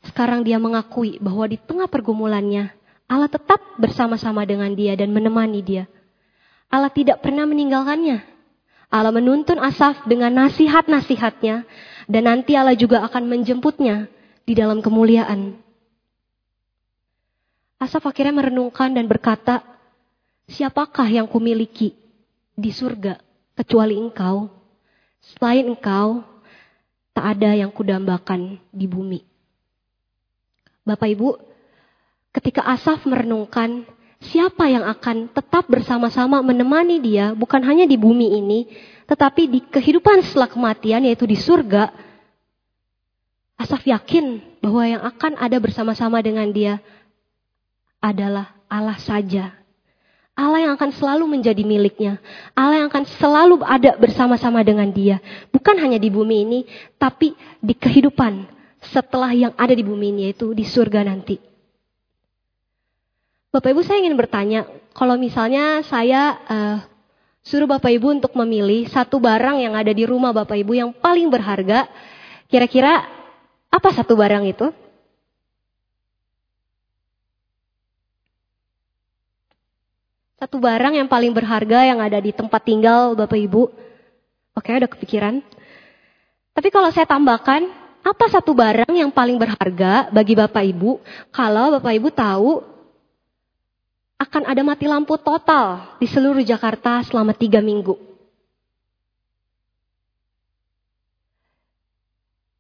sekarang 0.05 0.43
dia 0.43 0.59
mengakui 0.59 1.17
bahwa 1.23 1.47
di 1.47 1.55
tengah 1.57 1.87
pergumulannya, 1.87 2.75
Allah 3.07 3.31
tetap 3.31 3.57
bersama-sama 3.81 4.43
dengan 4.43 4.69
dia 4.75 4.93
dan 4.99 5.15
menemani 5.15 5.63
dia. 5.63 5.89
Allah 6.67 6.91
tidak 6.91 7.23
pernah 7.23 7.47
meninggalkannya. 7.47 8.21
Allah 8.91 9.15
menuntun 9.15 9.57
Asaf 9.57 10.03
dengan 10.05 10.37
nasihat-nasihatnya 10.43 11.65
dan 12.05 12.29
nanti 12.29 12.53
Allah 12.53 12.77
juga 12.77 13.01
akan 13.05 13.23
menjemputnya 13.25 14.09
di 14.45 14.53
dalam 14.53 14.81
kemuliaan. 14.81 15.57
Asaf 17.81 18.05
akhirnya 18.05 18.39
merenungkan 18.41 18.93
dan 18.93 19.05
berkata, 19.09 19.61
Siapakah 20.45 21.09
yang 21.09 21.25
kumiliki 21.25 21.97
di 22.53 22.69
surga 22.69 23.17
kecuali 23.57 23.97
engkau? 23.97 24.45
Selain 25.17 25.65
engkau, 25.65 26.21
tak 27.17 27.25
ada 27.33 27.57
yang 27.57 27.73
kudambakan 27.73 28.61
di 28.69 28.85
bumi. 28.85 29.25
Bapak 30.85 31.09
Ibu, 31.09 31.29
ketika 32.29 32.61
Asaf 32.61 33.09
merenungkan 33.09 33.89
siapa 34.31 34.69
yang 34.69 34.85
akan 34.85 35.29
tetap 35.29 35.65
bersama-sama 35.67 36.41
menemani 36.41 37.01
dia, 37.01 37.31
bukan 37.35 37.61
hanya 37.63 37.85
di 37.85 37.97
bumi 37.99 38.37
ini, 38.39 38.59
tetapi 39.05 39.47
di 39.49 39.59
kehidupan 39.63 40.25
setelah 40.25 40.49
kematian, 40.49 41.05
yaitu 41.05 41.25
di 41.29 41.37
surga, 41.37 41.91
Asaf 43.55 43.87
yakin 43.87 44.43
bahwa 44.59 44.83
yang 44.83 44.99
akan 44.99 45.39
ada 45.39 45.55
bersama-sama 45.63 46.19
dengan 46.19 46.51
dia 46.51 46.83
adalah 48.03 48.51
Allah 48.67 48.99
saja 48.99 49.55
Allah 50.35 50.67
yang 50.67 50.73
akan 50.75 50.91
selalu 50.91 51.39
menjadi 51.39 51.63
miliknya. 51.63 52.19
Allah 52.51 52.83
yang 52.83 52.91
akan 52.91 53.07
selalu 53.07 53.55
ada 53.63 53.95
bersama-sama 53.95 54.59
dengan 54.67 54.91
dia. 54.91 55.23
Bukan 55.47 55.79
hanya 55.79 55.95
di 55.95 56.11
bumi 56.11 56.43
ini, 56.43 56.59
tapi 56.99 57.31
di 57.63 57.71
kehidupan 57.71 58.43
setelah 58.83 59.31
yang 59.31 59.55
ada 59.55 59.71
di 59.71 59.79
bumi 59.79 60.11
ini, 60.11 60.21
yaitu 60.27 60.51
di 60.51 60.67
surga 60.67 61.07
nanti. 61.07 61.39
Bapak 63.55 63.71
Ibu 63.71 63.87
saya 63.87 64.03
ingin 64.03 64.19
bertanya, 64.19 64.67
kalau 64.91 65.15
misalnya 65.15 65.79
saya 65.87 66.43
uh, 66.43 66.77
suruh 67.39 67.71
Bapak 67.71 67.87
Ibu 67.87 68.19
untuk 68.19 68.35
memilih 68.35 68.91
satu 68.91 69.15
barang 69.15 69.63
yang 69.63 69.79
ada 69.79 69.95
di 69.95 70.03
rumah 70.03 70.35
Bapak 70.35 70.59
Ibu 70.59 70.75
yang 70.75 70.91
paling 70.91 71.31
berharga, 71.31 71.87
kira-kira 72.51 73.07
apa 73.71 73.89
satu 73.95 74.19
barang 74.19 74.43
itu? 74.43 74.75
Satu 80.35 80.59
barang 80.59 80.99
yang 80.99 81.07
paling 81.07 81.31
berharga 81.31 81.87
yang 81.87 82.03
ada 82.03 82.19
di 82.19 82.35
tempat 82.35 82.59
tinggal 82.59 83.15
Bapak 83.15 83.39
Ibu. 83.39 83.71
Oke, 84.51 84.67
ada 84.75 84.91
kepikiran. 84.91 85.39
Tapi 86.51 86.67
kalau 86.75 86.91
saya 86.91 87.07
tambahkan, 87.07 87.71
apa 88.03 88.25
satu 88.27 88.51
barang 88.51 88.91
yang 88.91 89.15
paling 89.15 89.39
berharga 89.39 90.11
bagi 90.11 90.35
Bapak 90.35 90.75
Ibu 90.75 90.99
kalau 91.31 91.79
Bapak 91.79 91.95
Ibu 91.95 92.11
tahu 92.11 92.74
akan 94.25 94.49
ada 94.49 94.61
mati 94.65 94.89
lampu 94.89 95.15
total 95.21 95.95
di 96.01 96.09
seluruh 96.09 96.41
Jakarta 96.41 97.05
selama 97.05 97.37
tiga 97.37 97.61
minggu? 97.61 97.93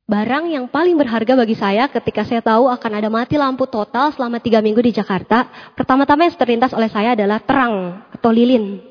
Barang 0.05 0.53
yang 0.53 0.69
paling 0.69 0.93
berharga 0.93 1.33
bagi 1.33 1.57
saya 1.57 1.89
ketika 1.89 2.21
saya 2.21 2.37
tahu 2.45 2.69
akan 2.69 2.91
ada 2.93 3.09
mati 3.09 3.41
lampu 3.41 3.65
total 3.65 4.13
selama 4.13 4.37
tiga 4.37 4.61
minggu 4.61 4.77
di 4.77 4.93
Jakarta, 4.93 5.49
pertama-tama 5.73 6.29
yang 6.29 6.37
terlintas 6.37 6.77
oleh 6.77 6.93
saya 6.93 7.17
adalah 7.17 7.41
terang 7.41 8.05
atau 8.13 8.29
lilin. 8.29 8.85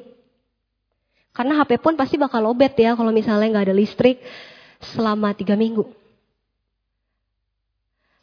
Karena 1.31 1.63
HP 1.63 1.79
pun 1.79 1.95
pasti 1.95 2.19
bakal 2.19 2.43
lobet 2.43 2.75
ya 2.75 2.99
kalau 2.99 3.15
misalnya 3.15 3.47
nggak 3.47 3.67
ada 3.71 3.77
listrik 3.79 4.19
selama 4.83 5.31
tiga 5.39 5.55
minggu. 5.55 5.87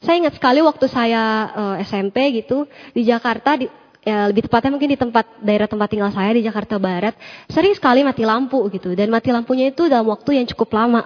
Saya 0.04 0.28
ingat 0.28 0.36
sekali 0.36 0.60
waktu 0.60 0.86
saya 0.92 1.24
uh, 1.54 1.76
eh, 1.80 1.88
SMP 1.88 2.44
gitu 2.44 2.68
di 2.92 3.08
Jakarta, 3.08 3.56
di, 3.56 3.72
ya 4.02 4.30
lebih 4.30 4.50
tepatnya 4.50 4.74
mungkin 4.74 4.90
di 4.90 5.00
tempat 5.00 5.26
daerah 5.42 5.70
tempat 5.70 5.88
tinggal 5.90 6.10
saya 6.10 6.34
di 6.34 6.42
Jakarta 6.42 6.82
Barat, 6.82 7.14
sering 7.50 7.74
sekali 7.78 8.02
mati 8.02 8.26
lampu 8.26 8.58
gitu 8.74 8.94
dan 8.98 9.14
mati 9.14 9.30
lampunya 9.30 9.70
itu 9.70 9.86
dalam 9.86 10.10
waktu 10.10 10.42
yang 10.42 10.46
cukup 10.50 10.74
lama. 10.74 11.06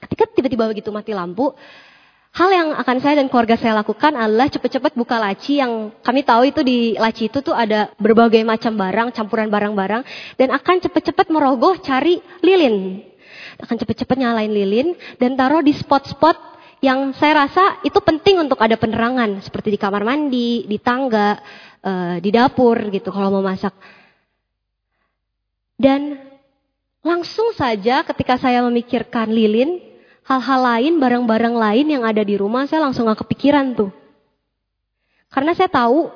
Ketika 0.00 0.30
tiba-tiba 0.32 0.64
begitu 0.70 0.88
mati 0.88 1.12
lampu, 1.12 1.52
hal 2.32 2.48
yang 2.48 2.68
akan 2.78 2.96
saya 3.02 3.20
dan 3.20 3.28
keluarga 3.28 3.58
saya 3.58 3.76
lakukan 3.82 4.16
adalah 4.16 4.48
cepat-cepat 4.48 4.96
buka 4.96 5.20
laci 5.20 5.60
yang 5.60 5.92
kami 6.00 6.24
tahu 6.24 6.48
itu 6.48 6.60
di 6.64 6.78
laci 6.96 7.28
itu 7.28 7.44
tuh 7.44 7.52
ada 7.52 7.92
berbagai 8.00 8.40
macam 8.46 8.72
barang, 8.78 9.12
campuran 9.12 9.52
barang-barang 9.52 10.02
dan 10.38 10.48
akan 10.54 10.76
cepat-cepat 10.86 11.28
merogoh 11.28 11.76
cari 11.82 12.22
lilin. 12.40 13.04
Akan 13.60 13.76
cepat-cepat 13.76 14.16
nyalain 14.16 14.48
lilin 14.48 14.96
dan 15.20 15.36
taruh 15.36 15.60
di 15.60 15.76
spot-spot 15.76 16.49
yang 16.80 17.12
saya 17.12 17.44
rasa 17.44 17.84
itu 17.84 18.00
penting 18.00 18.40
untuk 18.40 18.56
ada 18.56 18.76
penerangan 18.80 19.44
seperti 19.44 19.76
di 19.76 19.78
kamar 19.80 20.00
mandi, 20.00 20.64
di 20.64 20.78
tangga, 20.80 21.36
uh, 21.84 22.16
di 22.16 22.32
dapur 22.32 22.88
gitu 22.88 23.12
kalau 23.12 23.28
mau 23.28 23.44
masak. 23.44 23.76
Dan 25.76 26.16
langsung 27.04 27.52
saja 27.52 28.00
ketika 28.04 28.40
saya 28.40 28.64
memikirkan 28.64 29.28
lilin, 29.28 29.80
hal-hal 30.24 30.60
lain, 30.60 30.96
barang-barang 30.96 31.56
lain 31.56 31.86
yang 31.88 32.04
ada 32.04 32.24
di 32.24 32.36
rumah, 32.36 32.64
saya 32.64 32.84
langsung 32.88 33.08
gak 33.08 33.24
kepikiran 33.24 33.76
tuh. 33.76 33.92
Karena 35.28 35.52
saya 35.52 35.68
tahu, 35.68 36.10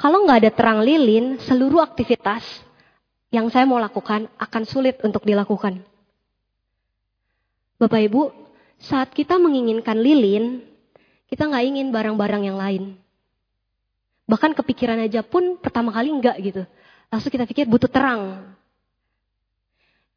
kalau 0.00 0.24
nggak 0.24 0.38
ada 0.42 0.50
terang 0.54 0.80
lilin, 0.80 1.36
seluruh 1.44 1.82
aktivitas 1.84 2.42
yang 3.28 3.50
saya 3.52 3.68
mau 3.68 3.76
lakukan 3.76 4.30
akan 4.38 4.62
sulit 4.64 4.96
untuk 5.04 5.26
dilakukan. 5.26 5.82
Bapak 7.76 8.00
Ibu, 8.08 8.45
saat 8.82 9.12
kita 9.12 9.40
menginginkan 9.40 9.96
lilin, 9.96 10.60
kita 11.26 11.48
nggak 11.48 11.64
ingin 11.64 11.88
barang-barang 11.90 12.42
yang 12.44 12.58
lain. 12.58 12.96
Bahkan 14.26 14.58
kepikiran 14.58 14.98
aja 15.00 15.22
pun 15.22 15.56
pertama 15.58 15.94
kali 15.94 16.10
enggak 16.10 16.36
gitu. 16.42 16.62
Langsung 17.08 17.30
kita 17.30 17.46
pikir 17.46 17.70
butuh 17.70 17.86
terang. 17.86 18.54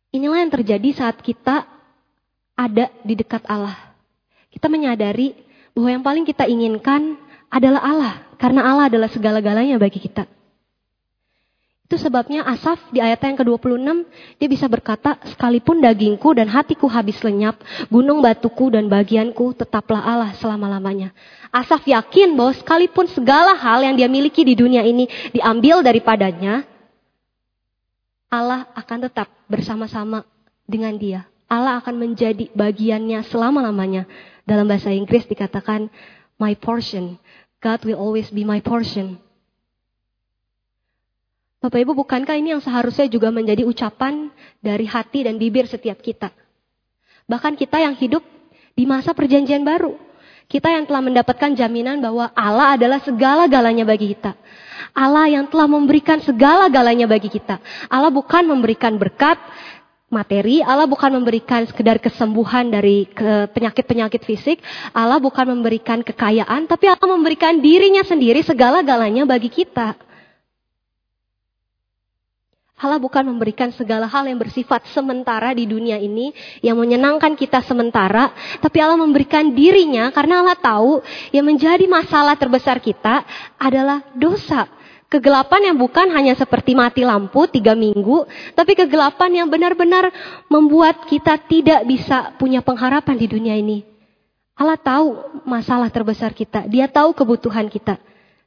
Inilah 0.09 0.41
yang 0.41 0.53
terjadi 0.53 0.89
saat 0.97 1.21
kita 1.21 1.69
ada 2.57 2.89
di 3.05 3.13
dekat 3.13 3.45
Allah. 3.45 3.77
Kita 4.49 4.65
menyadari 4.65 5.37
bahwa 5.77 5.89
yang 5.93 6.03
paling 6.03 6.25
kita 6.25 6.49
inginkan 6.49 7.15
adalah 7.53 7.81
Allah. 7.85 8.13
Karena 8.41 8.65
Allah 8.65 8.89
adalah 8.89 9.09
segala-galanya 9.13 9.77
bagi 9.77 10.01
kita. 10.01 10.25
Itu 11.89 11.97
sebabnya 11.97 12.45
Asaf 12.45 12.77
di 12.93 13.01
ayat 13.01 13.17
yang 13.25 13.41
ke-26 13.41 14.05
dia 14.37 14.45
bisa 14.45 14.69
berkata, 14.69 15.17
sekalipun 15.25 15.81
dagingku 15.81 16.37
dan 16.37 16.45
hatiku 16.45 16.85
habis 16.85 17.17
lenyap, 17.25 17.57
gunung 17.89 18.21
batuku 18.21 18.69
dan 18.69 18.85
bagianku 18.85 19.57
tetaplah 19.57 19.97
Allah 19.97 20.37
selama-lamanya. 20.37 21.09
Asaf 21.49 21.81
yakin 21.89 22.37
bahwa 22.37 22.53
sekalipun 22.53 23.09
segala 23.09 23.57
hal 23.57 23.81
yang 23.81 23.97
dia 23.97 24.05
miliki 24.05 24.45
di 24.45 24.53
dunia 24.53 24.85
ini 24.85 25.09
diambil 25.33 25.81
daripadanya, 25.81 26.61
Allah 28.29 28.69
akan 28.77 29.09
tetap 29.09 29.25
bersama-sama 29.49 30.29
dengan 30.69 30.93
dia. 30.93 31.25
Allah 31.49 31.81
akan 31.81 31.97
menjadi 31.97 32.53
bagiannya 32.53 33.25
selama-lamanya. 33.33 34.05
Dalam 34.45 34.69
bahasa 34.69 34.93
Inggris 34.93 35.25
dikatakan, 35.25 35.89
my 36.37 36.53
portion. 36.53 37.17
God 37.65 37.81
will 37.81 37.97
always 37.97 38.29
be 38.29 38.45
my 38.45 38.61
portion. 38.61 39.17
Bapak 41.59 41.75
Ibu, 41.83 41.91
bukankah 41.91 42.39
ini 42.39 42.55
yang 42.55 42.63
seharusnya 42.63 43.11
juga 43.11 43.35
menjadi 43.35 43.67
ucapan 43.67 44.31
dari 44.63 44.87
hati 44.87 45.27
dan 45.27 45.35
bibir 45.35 45.67
setiap 45.67 45.99
kita? 45.99 46.31
Bahkan 47.27 47.59
kita 47.59 47.83
yang 47.83 47.99
hidup 47.99 48.23
di 48.79 48.87
masa 48.87 49.11
perjanjian 49.11 49.67
baru. 49.67 49.99
Kita 50.47 50.71
yang 50.71 50.87
telah 50.87 51.03
mendapatkan 51.03 51.51
jaminan 51.59 51.99
bahwa 51.99 52.31
Allah 52.31 52.79
adalah 52.79 53.03
segala-galanya 53.03 53.83
bagi 53.83 54.15
kita. 54.15 54.39
Allah 54.95 55.27
yang 55.27 55.51
telah 55.51 55.67
memberikan 55.67 56.23
segala-galanya 56.23 57.11
bagi 57.11 57.27
kita. 57.27 57.59
Allah 57.91 58.09
bukan 58.09 58.47
memberikan 58.47 58.95
berkat, 58.95 59.35
materi, 60.09 60.63
Allah 60.63 60.87
bukan 60.87 61.11
memberikan 61.21 61.67
sekedar 61.67 61.99
kesembuhan 61.99 62.71
dari 62.71 63.05
penyakit-penyakit 63.51 64.25
fisik, 64.25 64.57
Allah 64.95 65.19
bukan 65.19 65.59
memberikan 65.59 66.01
kekayaan, 66.07 66.71
tapi 66.71 66.87
Allah 66.87 67.07
memberikan 67.13 67.59
dirinya 67.59 68.01
sendiri 68.01 68.41
segala-galanya 68.47 69.27
bagi 69.27 69.51
kita. 69.51 70.07
Allah 72.79 72.95
bukan 72.95 73.27
memberikan 73.27 73.75
segala 73.75 74.07
hal 74.07 74.23
yang 74.23 74.39
bersifat 74.39 74.87
sementara 74.95 75.51
di 75.51 75.67
dunia 75.67 75.99
ini 75.99 76.31
yang 76.63 76.79
menyenangkan 76.79 77.35
kita 77.35 77.59
sementara, 77.67 78.31
tapi 78.63 78.79
Allah 78.79 78.95
memberikan 78.95 79.51
dirinya 79.51 80.07
karena 80.15 80.39
Allah 80.39 80.55
tahu 80.55 81.03
yang 81.35 81.43
menjadi 81.43 81.83
masalah 81.91 82.39
terbesar 82.39 82.79
kita 82.79 83.27
adalah 83.59 84.07
dosa. 84.15 84.71
Kegelapan 85.11 85.73
yang 85.73 85.77
bukan 85.81 86.07
hanya 86.15 86.37
seperti 86.39 86.71
mati 86.71 87.03
lampu 87.03 87.51
tiga 87.51 87.75
minggu, 87.75 88.29
tapi 88.55 88.77
kegelapan 88.79 89.43
yang 89.43 89.47
benar-benar 89.51 90.13
membuat 90.47 91.03
kita 91.09 91.35
tidak 91.49 91.83
bisa 91.83 92.31
punya 92.39 92.63
pengharapan 92.63 93.17
di 93.19 93.27
dunia 93.27 93.59
ini. 93.59 93.83
Allah 94.55 94.79
tahu 94.79 95.19
masalah 95.43 95.91
terbesar 95.91 96.31
kita, 96.31 96.63
Dia 96.69 96.87
tahu 96.87 97.11
kebutuhan 97.11 97.67
kita. 97.67 97.99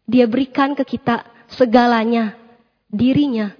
Dia 0.08 0.24
berikan 0.24 0.72
ke 0.72 0.86
kita 0.86 1.26
segalanya, 1.52 2.38
dirinya, 2.88 3.58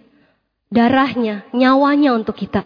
darahnya, 0.72 1.44
nyawanya 1.52 2.16
untuk 2.16 2.40
kita. 2.40 2.64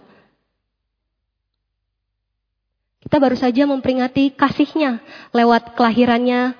Kita 3.03 3.16
baru 3.19 3.35
saja 3.38 3.66
memperingati 3.66 4.35
kasihnya 4.35 5.03
lewat 5.35 5.75
kelahirannya 5.75 6.55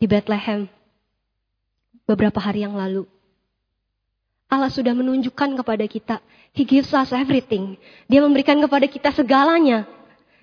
di 0.00 0.08
Bethlehem 0.08 0.68
beberapa 2.08 2.40
hari 2.40 2.64
yang 2.64 2.76
lalu. 2.76 3.04
Allah 4.50 4.72
sudah 4.72 4.92
menunjukkan 4.96 5.62
kepada 5.62 5.84
kita, 5.86 6.16
He 6.50 6.66
gives 6.66 6.90
us 6.90 7.14
everything. 7.14 7.78
Dia 8.10 8.18
memberikan 8.20 8.58
kepada 8.58 8.90
kita 8.90 9.14
segalanya. 9.14 9.86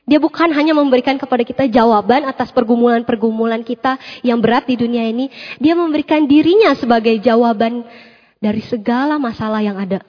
Dia 0.08 0.24
bukan 0.24 0.56
hanya 0.56 0.72
memberikan 0.72 1.20
kepada 1.20 1.44
kita 1.44 1.68
jawaban 1.68 2.24
atas 2.24 2.56
pergumulan-pergumulan 2.56 3.60
kita 3.68 4.00
yang 4.24 4.40
berat 4.40 4.64
di 4.64 4.80
dunia 4.80 5.04
ini. 5.04 5.28
Dia 5.60 5.76
memberikan 5.76 6.24
dirinya 6.24 6.72
sebagai 6.80 7.20
jawaban 7.20 7.84
dari 8.40 8.64
segala 8.64 9.20
masalah 9.20 9.60
yang 9.60 9.76
ada. 9.76 10.00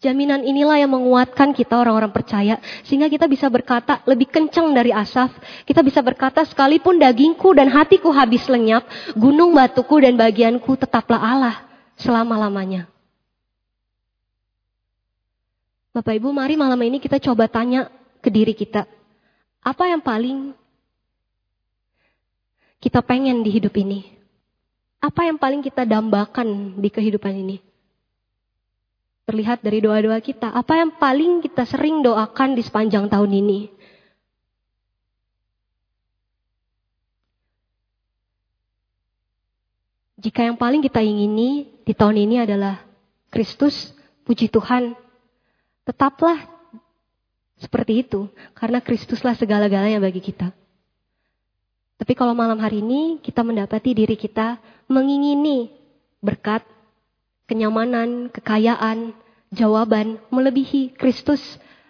Jaminan 0.00 0.48
inilah 0.48 0.80
yang 0.80 0.96
menguatkan 0.96 1.52
kita 1.52 1.76
orang-orang 1.76 2.08
percaya. 2.08 2.56
Sehingga 2.88 3.12
kita 3.12 3.28
bisa 3.28 3.52
berkata 3.52 4.00
lebih 4.08 4.32
kencang 4.32 4.72
dari 4.72 4.96
Asaf. 4.96 5.28
Kita 5.68 5.84
bisa 5.84 6.00
berkata 6.00 6.40
sekalipun 6.40 6.96
dagingku 6.96 7.52
dan 7.52 7.68
hatiku 7.68 8.08
habis 8.08 8.48
lenyap. 8.48 8.88
Gunung 9.12 9.52
batuku 9.52 10.00
dan 10.00 10.16
bagianku 10.16 10.72
tetaplah 10.80 11.20
Allah 11.20 11.56
selama-lamanya. 12.00 12.88
Bapak 15.92 16.16
Ibu 16.16 16.32
mari 16.32 16.56
malam 16.56 16.80
ini 16.80 16.96
kita 16.96 17.20
coba 17.20 17.44
tanya 17.52 17.92
ke 18.24 18.32
diri 18.32 18.56
kita. 18.56 18.88
Apa 19.60 19.84
yang 19.84 20.00
paling 20.00 20.56
kita 22.80 23.04
pengen 23.04 23.44
di 23.44 23.52
hidup 23.52 23.76
ini? 23.76 24.08
Apa 24.96 25.28
yang 25.28 25.36
paling 25.36 25.60
kita 25.60 25.84
dambakan 25.84 26.80
di 26.80 26.88
kehidupan 26.88 27.36
ini? 27.36 27.69
Terlihat 29.30 29.62
dari 29.62 29.78
doa-doa 29.78 30.18
kita. 30.18 30.50
Apa 30.50 30.82
yang 30.82 30.98
paling 30.98 31.38
kita 31.38 31.62
sering 31.62 32.02
doakan 32.02 32.58
di 32.58 32.66
sepanjang 32.66 33.06
tahun 33.06 33.30
ini? 33.30 33.70
Jika 40.18 40.50
yang 40.50 40.58
paling 40.58 40.82
kita 40.82 40.98
ingini 40.98 41.70
di 41.86 41.94
tahun 41.94 42.26
ini 42.26 42.42
adalah 42.42 42.82
Kristus, 43.30 43.94
puji 44.26 44.50
Tuhan, 44.50 44.98
tetaplah 45.86 46.44
seperti 47.56 48.02
itu, 48.02 48.26
karena 48.58 48.82
Kristuslah 48.82 49.38
segala-galanya 49.38 50.02
bagi 50.02 50.18
kita. 50.18 50.50
Tapi 51.96 52.12
kalau 52.18 52.34
malam 52.34 52.58
hari 52.58 52.82
ini 52.82 53.22
kita 53.22 53.46
mendapati 53.46 53.94
diri 53.94 54.18
kita 54.18 54.58
mengingini 54.90 55.70
berkat, 56.18 56.66
kenyamanan, 57.50 58.30
kekayaan, 58.30 59.10
jawaban 59.50 60.22
melebihi 60.30 60.94
Kristus, 60.94 61.42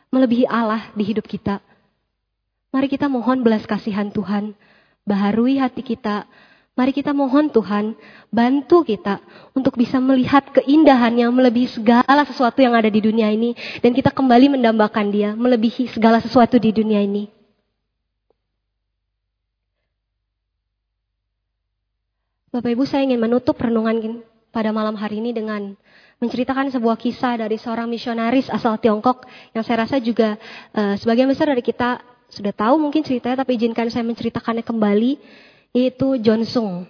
melebihi 0.09 0.49
Allah 0.49 0.89
di 0.97 1.05
hidup 1.05 1.29
kita. 1.29 1.61
Mari 2.73 2.89
kita 2.89 3.13
mohon 3.13 3.45
belas 3.45 3.69
kasihan 3.69 4.09
Tuhan, 4.09 4.57
baharui 5.05 5.61
hati 5.61 5.85
kita. 5.85 6.25
Mari 6.79 6.97
kita 6.97 7.13
mohon 7.13 7.53
Tuhan, 7.53 7.93
bantu 8.33 8.89
kita 8.89 9.21
untuk 9.53 9.77
bisa 9.77 10.01
melihat 10.01 10.49
keindahan 10.49 11.13
yang 11.13 11.29
melebihi 11.35 11.77
segala 11.77 12.25
sesuatu 12.25 12.65
yang 12.65 12.73
ada 12.73 12.89
di 12.89 13.05
dunia 13.05 13.29
ini. 13.29 13.53
Dan 13.85 13.93
kita 13.93 14.09
kembali 14.09 14.57
mendambakan 14.57 15.13
dia, 15.13 15.37
melebihi 15.37 15.93
segala 15.93 16.25
sesuatu 16.25 16.57
di 16.57 16.73
dunia 16.73 17.05
ini. 17.05 17.29
Bapak 22.51 22.71
Ibu 22.73 22.83
saya 22.89 23.05
ingin 23.05 23.21
menutup 23.21 23.61
renungan 23.61 24.01
pada 24.51 24.75
malam 24.75 24.99
hari 24.99 25.23
ini 25.23 25.31
dengan 25.31 25.75
menceritakan 26.21 26.69
sebuah 26.69 27.01
kisah 27.01 27.41
dari 27.41 27.57
seorang 27.57 27.89
misionaris 27.89 28.53
asal 28.53 28.77
Tiongkok 28.77 29.25
yang 29.57 29.65
saya 29.65 29.89
rasa 29.89 29.97
juga 30.03 30.37
uh, 30.77 30.95
sebagian 31.01 31.31
besar 31.31 31.49
dari 31.49 31.65
kita 31.65 32.03
sudah 32.31 32.55
tahu 32.55 32.79
mungkin 32.79 33.03
ceritanya 33.03 33.43
tapi 33.43 33.57
izinkan 33.57 33.89
saya 33.89 34.05
menceritakannya 34.07 34.63
kembali 34.63 35.13
yaitu 35.73 36.21
John 36.21 36.45
Sung. 36.45 36.87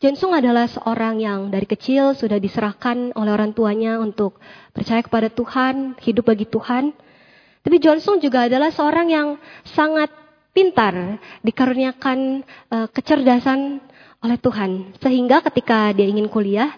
John 0.00 0.16
Sung 0.16 0.32
adalah 0.32 0.64
seorang 0.64 1.20
yang 1.20 1.52
dari 1.52 1.68
kecil 1.68 2.16
sudah 2.16 2.40
diserahkan 2.40 3.12
oleh 3.12 3.32
orang 3.36 3.52
tuanya 3.52 4.00
untuk 4.00 4.40
percaya 4.72 5.04
kepada 5.04 5.28
Tuhan, 5.28 6.00
hidup 6.00 6.24
bagi 6.24 6.48
Tuhan. 6.48 6.96
Tapi 7.60 7.76
John 7.76 8.00
Sung 8.00 8.16
juga 8.16 8.48
adalah 8.48 8.72
seorang 8.72 9.12
yang 9.12 9.28
sangat 9.76 10.08
pintar, 10.56 11.20
dikaruniakan 11.44 12.40
uh, 12.72 12.88
kecerdasan 12.88 13.84
oleh 14.20 14.38
Tuhan. 14.40 14.96
Sehingga 15.00 15.40
ketika 15.50 15.92
dia 15.96 16.06
ingin 16.06 16.28
kuliah, 16.28 16.72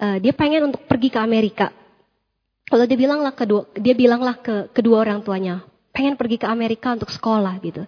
uh, 0.00 0.16
dia 0.20 0.32
pengen 0.36 0.72
untuk 0.72 0.84
pergi 0.84 1.08
ke 1.12 1.18
Amerika. 1.20 1.72
Kalau 2.66 2.82
dia 2.82 2.98
bilanglah 2.98 3.32
kedua, 3.32 3.70
dia 3.78 3.94
bilanglah 3.94 4.36
ke 4.42 4.74
kedua 4.74 5.06
orang 5.06 5.22
tuanya, 5.22 5.62
pengen 5.94 6.18
pergi 6.18 6.42
ke 6.42 6.46
Amerika 6.50 6.92
untuk 6.92 7.14
sekolah 7.14 7.54
gitu. 7.62 7.86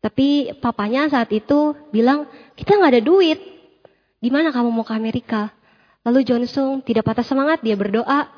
Tapi 0.00 0.56
papanya 0.56 1.10
saat 1.12 1.28
itu 1.36 1.76
bilang, 1.92 2.24
kita 2.56 2.80
nggak 2.80 2.92
ada 2.96 3.02
duit. 3.04 3.38
Gimana 4.22 4.48
kamu 4.54 4.72
mau 4.72 4.86
ke 4.86 4.96
Amerika? 4.96 5.52
Lalu 6.06 6.24
Johnson 6.24 6.80
tidak 6.80 7.04
patah 7.04 7.26
semangat, 7.26 7.60
dia 7.60 7.76
berdoa. 7.76 8.30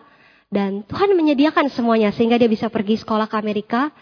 Dan 0.48 0.80
Tuhan 0.88 1.12
menyediakan 1.12 1.68
semuanya 1.68 2.08
sehingga 2.08 2.40
dia 2.40 2.48
bisa 2.48 2.72
pergi 2.72 2.96
sekolah 2.96 3.28
ke 3.28 3.36
Amerika. 3.36 3.92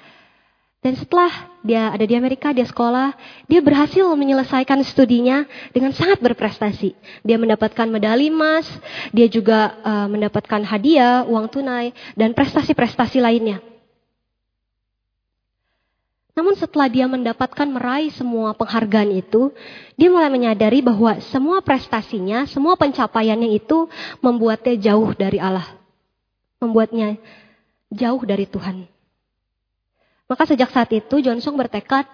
Dan 0.87 0.95
setelah 0.95 1.51
dia 1.67 1.91
ada 1.91 2.07
di 2.07 2.15
Amerika, 2.15 2.55
dia 2.55 2.63
sekolah, 2.63 3.11
dia 3.51 3.59
berhasil 3.59 4.07
menyelesaikan 4.07 4.87
studinya 4.87 5.43
dengan 5.75 5.91
sangat 5.91 6.23
berprestasi. 6.23 6.95
Dia 7.27 7.43
mendapatkan 7.43 7.91
medali 7.91 8.31
emas, 8.31 8.71
dia 9.11 9.27
juga 9.27 9.75
uh, 9.83 10.07
mendapatkan 10.07 10.63
hadiah, 10.63 11.27
uang 11.27 11.51
tunai, 11.51 11.91
dan 12.15 12.31
prestasi-prestasi 12.39 13.19
lainnya. 13.19 13.59
Namun 16.39 16.55
setelah 16.55 16.87
dia 16.87 17.11
mendapatkan 17.11 17.67
meraih 17.67 18.15
semua 18.15 18.55
penghargaan 18.55 19.11
itu, 19.11 19.51
dia 19.99 20.07
mulai 20.07 20.31
menyadari 20.31 20.87
bahwa 20.87 21.19
semua 21.19 21.67
prestasinya, 21.67 22.47
semua 22.47 22.79
pencapaiannya 22.79 23.59
itu 23.59 23.91
membuatnya 24.23 24.79
jauh 24.79 25.11
dari 25.19 25.43
Allah. 25.43 25.67
Membuatnya 26.63 27.19
jauh 27.91 28.23
dari 28.23 28.47
Tuhan. 28.47 28.96
Maka 30.27 30.43
sejak 30.47 30.75
saat 30.75 30.91
itu 30.91 31.23
Johnson 31.23 31.55
bertekad 31.55 32.07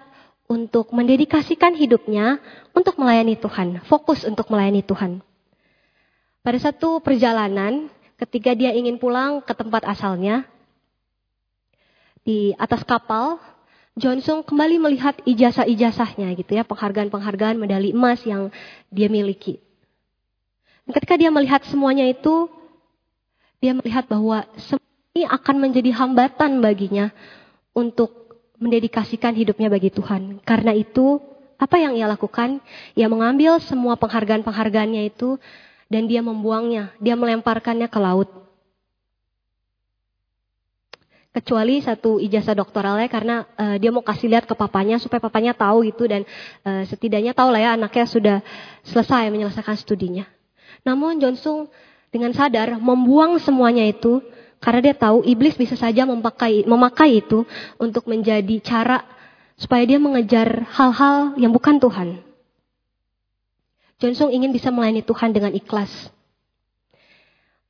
untuk 0.45 0.93
mendedikasikan 0.93 1.73
hidupnya 1.73 2.37
untuk 2.77 3.01
melayani 3.01 3.33
Tuhan, 3.39 3.81
fokus 3.89 4.21
untuk 4.21 4.53
melayani 4.53 4.85
Tuhan. 4.85 5.25
Pada 6.45 6.59
satu 6.61 7.01
perjalanan, 7.01 7.89
ketika 8.21 8.53
dia 8.53 8.75
ingin 8.75 9.01
pulang 9.01 9.41
ke 9.41 9.53
tempat 9.57 9.81
asalnya, 9.87 10.45
di 12.21 12.53
atas 12.55 12.85
kapal, 12.85 13.41
Johnson 13.97 14.45
kembali 14.45 14.77
melihat 14.77 15.17
ijazah-ijazahnya 15.25 16.33
gitu 16.37 16.51
ya, 16.53 16.63
penghargaan-penghargaan 16.67 17.57
medali 17.57 17.95
emas 17.95 18.21
yang 18.27 18.53
dia 18.93 19.09
miliki. 19.09 19.57
Dan 20.83 20.91
ketika 20.99 21.15
dia 21.15 21.31
melihat 21.31 21.63
semuanya 21.65 22.03
itu, 22.05 22.51
dia 23.63 23.71
melihat 23.71 24.03
bahwa 24.05 24.43
ini 25.15 25.23
akan 25.23 25.55
menjadi 25.55 25.95
hambatan 25.95 26.59
baginya 26.59 27.15
untuk 27.73 28.23
mendedikasikan 28.61 29.35
hidupnya 29.35 29.67
bagi 29.67 29.91
Tuhan. 29.91 30.39
Karena 30.45 30.71
itu, 30.71 31.19
apa 31.59 31.75
yang 31.81 31.97
ia 31.97 32.07
lakukan? 32.07 32.63
Ia 32.95 33.11
mengambil 33.11 33.59
semua 33.59 33.99
penghargaan-penghargaannya 33.99 35.09
itu 35.09 35.35
dan 35.91 36.07
dia 36.07 36.23
membuangnya, 36.23 36.95
dia 37.01 37.13
melemparkannya 37.17 37.91
ke 37.91 37.99
laut. 37.99 38.29
Kecuali 41.33 41.81
satu 41.81 42.21
ijazah 42.21 42.53
doktoralnya 42.53 43.09
karena 43.09 43.41
uh, 43.57 43.75
dia 43.81 43.89
mau 43.89 44.05
kasih 44.05 44.29
lihat 44.29 44.45
ke 44.45 44.53
papanya 44.53 45.01
supaya 45.01 45.17
papanya 45.17 45.57
tahu 45.57 45.81
gitu 45.89 46.05
dan 46.05 46.21
uh, 46.61 46.85
setidaknya 46.85 47.33
tahu 47.33 47.49
lah 47.49 47.57
ya 47.57 47.69
anaknya 47.73 48.05
sudah 48.05 48.37
selesai 48.85 49.33
menyelesaikan 49.33 49.73
studinya. 49.73 50.29
Namun 50.85 51.17
Johnson 51.17 51.65
dengan 52.13 52.37
sadar 52.37 52.77
membuang 52.77 53.41
semuanya 53.41 53.81
itu 53.81 54.21
karena 54.63 54.79
dia 54.79 54.95
tahu 54.95 55.27
iblis 55.27 55.59
bisa 55.59 55.75
saja 55.75 56.07
memakai 56.07 56.63
memakai 56.63 57.19
itu 57.19 57.43
untuk 57.75 58.07
menjadi 58.07 58.63
cara 58.63 59.03
supaya 59.59 59.83
dia 59.83 59.99
mengejar 59.99 60.63
hal-hal 60.71 61.35
yang 61.35 61.51
bukan 61.51 61.77
Tuhan. 61.83 62.23
Johnson 63.99 64.31
ingin 64.31 64.55
bisa 64.55 64.71
melayani 64.71 65.03
Tuhan 65.03 65.35
dengan 65.35 65.51
ikhlas. 65.51 65.91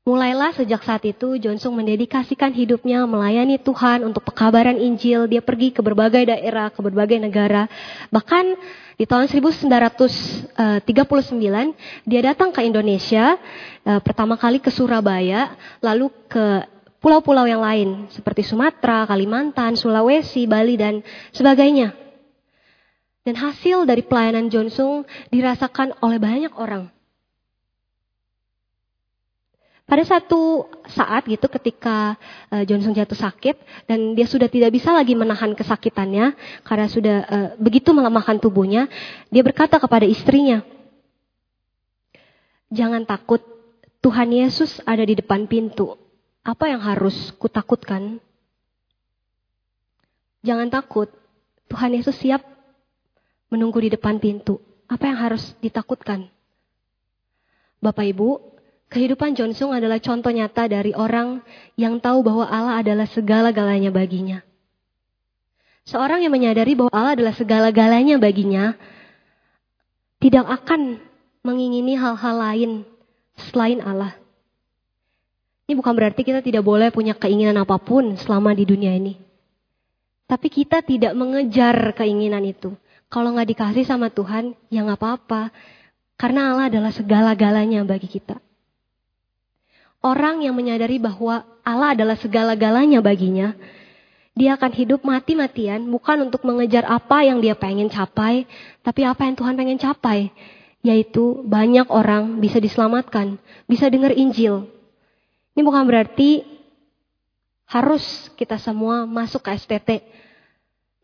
Mulailah 0.03 0.51
sejak 0.51 0.83
saat 0.83 1.07
itu 1.07 1.39
Johnson 1.39 1.79
mendedikasikan 1.79 2.51
hidupnya 2.51 3.07
melayani 3.07 3.55
Tuhan 3.55 4.03
untuk 4.03 4.27
pekabaran 4.27 4.75
Injil. 4.75 5.31
Dia 5.31 5.39
pergi 5.39 5.71
ke 5.71 5.79
berbagai 5.79 6.27
daerah, 6.27 6.67
ke 6.75 6.83
berbagai 6.83 7.23
negara. 7.23 7.71
Bahkan 8.11 8.45
di 8.99 9.07
tahun 9.07 9.31
1939 9.31 10.59
dia 12.03 12.21
datang 12.21 12.51
ke 12.51 12.67
Indonesia 12.67 13.39
eh, 13.87 14.01
pertama 14.03 14.35
kali 14.35 14.59
ke 14.59 14.67
Surabaya, 14.75 15.55
lalu 15.79 16.11
ke 16.27 16.67
pulau-pulau 17.03 17.43
yang 17.43 17.59
lain 17.59 18.07
seperti 18.15 18.47
Sumatera, 18.47 19.03
Kalimantan, 19.03 19.75
Sulawesi, 19.75 20.47
Bali 20.47 20.79
dan 20.79 21.03
sebagainya. 21.35 21.91
Dan 23.27 23.35
hasil 23.35 23.83
dari 23.83 24.07
pelayanan 24.07 24.47
Johnson 24.47 25.03
dirasakan 25.27 25.99
oleh 25.99 26.15
banyak 26.15 26.55
orang. 26.55 26.87
Pada 29.83 29.99
satu 30.07 30.71
saat 30.87 31.27
gitu 31.27 31.43
ketika 31.51 32.15
uh, 32.47 32.63
Johnson 32.63 32.95
jatuh 32.95 33.19
sakit 33.19 33.83
dan 33.83 34.15
dia 34.15 34.23
sudah 34.23 34.47
tidak 34.47 34.71
bisa 34.71 34.95
lagi 34.95 35.11
menahan 35.11 35.51
kesakitannya 35.51 36.39
karena 36.63 36.87
sudah 36.87 37.17
uh, 37.27 37.49
begitu 37.59 37.91
melemahkan 37.91 38.39
tubuhnya, 38.39 38.87
dia 39.27 39.43
berkata 39.43 39.75
kepada 39.83 40.07
istrinya, 40.07 40.63
"Jangan 42.71 43.03
takut, 43.03 43.43
Tuhan 43.99 44.31
Yesus 44.31 44.79
ada 44.87 45.03
di 45.03 45.19
depan 45.19 45.51
pintu. 45.51 46.02
Apa 46.43 46.69
yang 46.69 46.83
harus 46.83 47.31
kutakutkan?" 47.39 48.19
Jangan 50.43 50.67
takut, 50.67 51.07
Tuhan 51.71 51.95
Yesus 51.95 52.19
siap 52.19 52.43
menunggu 53.47 53.79
di 53.79 53.95
depan 53.95 54.19
pintu. 54.19 54.59
Apa 54.91 55.07
yang 55.07 55.17
harus 55.17 55.55
ditakutkan? 55.63 56.27
Bapak 57.79 58.03
Ibu, 58.11 58.39
kehidupan 58.91 59.39
Johnson 59.39 59.71
adalah 59.71 60.03
contoh 60.03 60.31
nyata 60.31 60.67
dari 60.67 60.91
orang 60.91 61.39
yang 61.79 61.99
tahu 62.03 62.21
bahwa 62.27 62.45
Allah 62.45 62.83
adalah 62.83 63.07
segala-galanya 63.07 63.89
baginya. 63.89 64.43
Seorang 65.83 66.23
yang 66.23 66.31
menyadari 66.31 66.79
bahwa 66.79 66.91
Allah 66.95 67.15
adalah 67.15 67.35
segala-galanya 67.35 68.15
baginya, 68.19 68.75
tidak 70.23 70.47
akan 70.47 70.99
mengingini 71.43 71.99
hal-hal 71.99 72.35
lain 72.39 72.71
selain 73.51 73.83
Allah. 73.83 74.15
Ini 75.63 75.79
bukan 75.79 75.95
berarti 75.95 76.27
kita 76.27 76.43
tidak 76.43 76.63
boleh 76.67 76.91
punya 76.91 77.15
keinginan 77.15 77.55
apa 77.63 77.79
pun 77.79 78.19
selama 78.19 78.51
di 78.51 78.67
dunia 78.67 78.91
ini. 78.91 79.15
Tapi 80.27 80.47
kita 80.51 80.83
tidak 80.83 81.15
mengejar 81.15 81.95
keinginan 81.95 82.43
itu. 82.43 82.75
Kalau 83.07 83.31
nggak 83.31 83.53
dikasih 83.55 83.85
sama 83.87 84.11
Tuhan, 84.11 84.57
ya 84.67 84.83
nggak 84.83 84.99
apa-apa. 84.99 85.53
Karena 86.19 86.51
Allah 86.51 86.67
adalah 86.67 86.91
segala-galanya 86.91 87.85
bagi 87.87 88.09
kita. 88.09 88.41
Orang 90.03 90.43
yang 90.43 90.51
menyadari 90.51 90.99
bahwa 90.99 91.47
Allah 91.63 91.95
adalah 91.95 92.19
segala-galanya 92.19 92.99
baginya, 92.99 93.55
dia 94.35 94.57
akan 94.59 94.71
hidup 94.75 95.05
mati-matian 95.05 95.85
bukan 95.87 96.27
untuk 96.27 96.43
mengejar 96.43 96.83
apa 96.89 97.23
yang 97.23 97.39
dia 97.39 97.55
pengen 97.55 97.87
capai, 97.87 98.49
tapi 98.83 99.07
apa 99.07 99.23
yang 99.23 99.35
Tuhan 99.39 99.55
pengen 99.55 99.79
capai. 99.79 100.33
Yaitu 100.83 101.47
banyak 101.47 101.87
orang 101.87 102.43
bisa 102.43 102.59
diselamatkan, 102.59 103.39
bisa 103.69 103.87
dengar 103.87 104.11
Injil. 104.11 104.67
Ini 105.53 105.61
bukan 105.61 105.85
berarti 105.85 106.41
harus 107.69 108.29
kita 108.33 108.57
semua 108.57 109.05
masuk 109.05 109.45
ke 109.45 109.53
STT, 109.53 110.01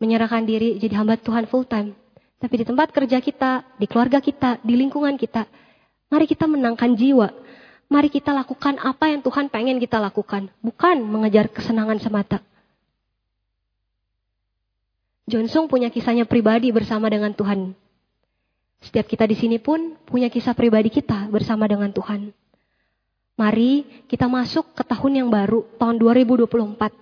menyerahkan 0.02 0.42
diri 0.42 0.78
jadi 0.78 0.98
hamba 1.02 1.18
Tuhan 1.18 1.46
full 1.46 1.66
time. 1.66 1.94
Tapi 2.40 2.54
di 2.58 2.64
tempat 2.66 2.90
kerja 2.90 3.20
kita, 3.20 3.62
di 3.78 3.86
keluarga 3.86 4.18
kita, 4.18 4.58
di 4.64 4.74
lingkungan 4.74 5.14
kita, 5.14 5.46
mari 6.10 6.26
kita 6.26 6.48
menangkan 6.50 6.96
jiwa. 6.96 7.30
Mari 7.90 8.06
kita 8.06 8.30
lakukan 8.30 8.78
apa 8.78 9.10
yang 9.10 9.20
Tuhan 9.20 9.50
pengen 9.50 9.82
kita 9.82 9.98
lakukan, 9.98 10.46
bukan 10.62 11.02
mengejar 11.02 11.50
kesenangan 11.50 11.98
semata. 11.98 12.38
Johnson 15.30 15.70
punya 15.70 15.90
kisahnya 15.90 16.26
pribadi 16.26 16.74
bersama 16.74 17.06
dengan 17.06 17.30
Tuhan. 17.34 17.74
Setiap 18.82 19.06
kita 19.06 19.28
di 19.28 19.36
sini 19.38 19.58
pun 19.62 19.94
punya 20.06 20.26
kisah 20.26 20.56
pribadi 20.56 20.90
kita 20.90 21.28
bersama 21.30 21.68
dengan 21.70 21.92
Tuhan. 21.94 22.34
Mari 23.40 23.88
kita 24.04 24.28
masuk 24.28 24.76
ke 24.76 24.84
tahun 24.84 25.24
yang 25.24 25.28
baru, 25.32 25.64
tahun 25.80 25.96
2024. 25.96 26.92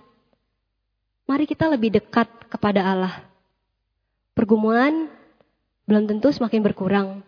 Mari 1.27 1.43
kita 1.43 1.67
lebih 1.67 1.99
dekat 1.99 2.31
kepada 2.47 2.79
Allah. 2.79 3.27
Pergumulan 4.31 5.11
belum 5.83 6.07
tentu 6.07 6.31
semakin 6.31 6.63
berkurang. 6.63 7.19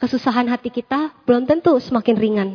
Kesusahan 0.00 0.48
hati 0.48 0.72
kita 0.72 1.12
belum 1.28 1.44
tentu 1.44 1.76
semakin 1.76 2.16
ringan. 2.16 2.50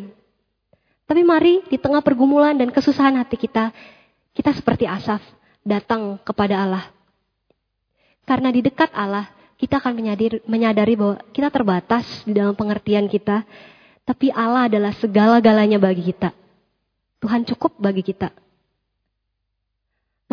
Tapi 1.05 1.21
mari 1.21 1.61
di 1.69 1.77
tengah 1.77 2.01
pergumulan 2.01 2.57
dan 2.57 2.73
kesusahan 2.73 3.13
hati 3.13 3.37
kita, 3.37 3.69
kita 4.33 4.49
seperti 4.57 4.89
Asaf 4.89 5.21
datang 5.61 6.17
kepada 6.25 6.57
Allah. 6.57 6.89
Karena 8.25 8.49
di 8.49 8.65
dekat 8.65 8.89
Allah, 8.97 9.29
kita 9.61 9.77
akan 9.77 9.93
menyadari, 10.49 10.93
bahwa 10.97 11.21
kita 11.29 11.53
terbatas 11.53 12.05
di 12.25 12.33
dalam 12.33 12.57
pengertian 12.57 13.05
kita, 13.05 13.45
tapi 14.09 14.33
Allah 14.33 14.65
adalah 14.65 14.89
segala-galanya 14.97 15.77
bagi 15.77 16.09
kita. 16.09 16.33
Tuhan 17.21 17.45
cukup 17.45 17.77
bagi 17.77 18.01
kita. 18.01 18.33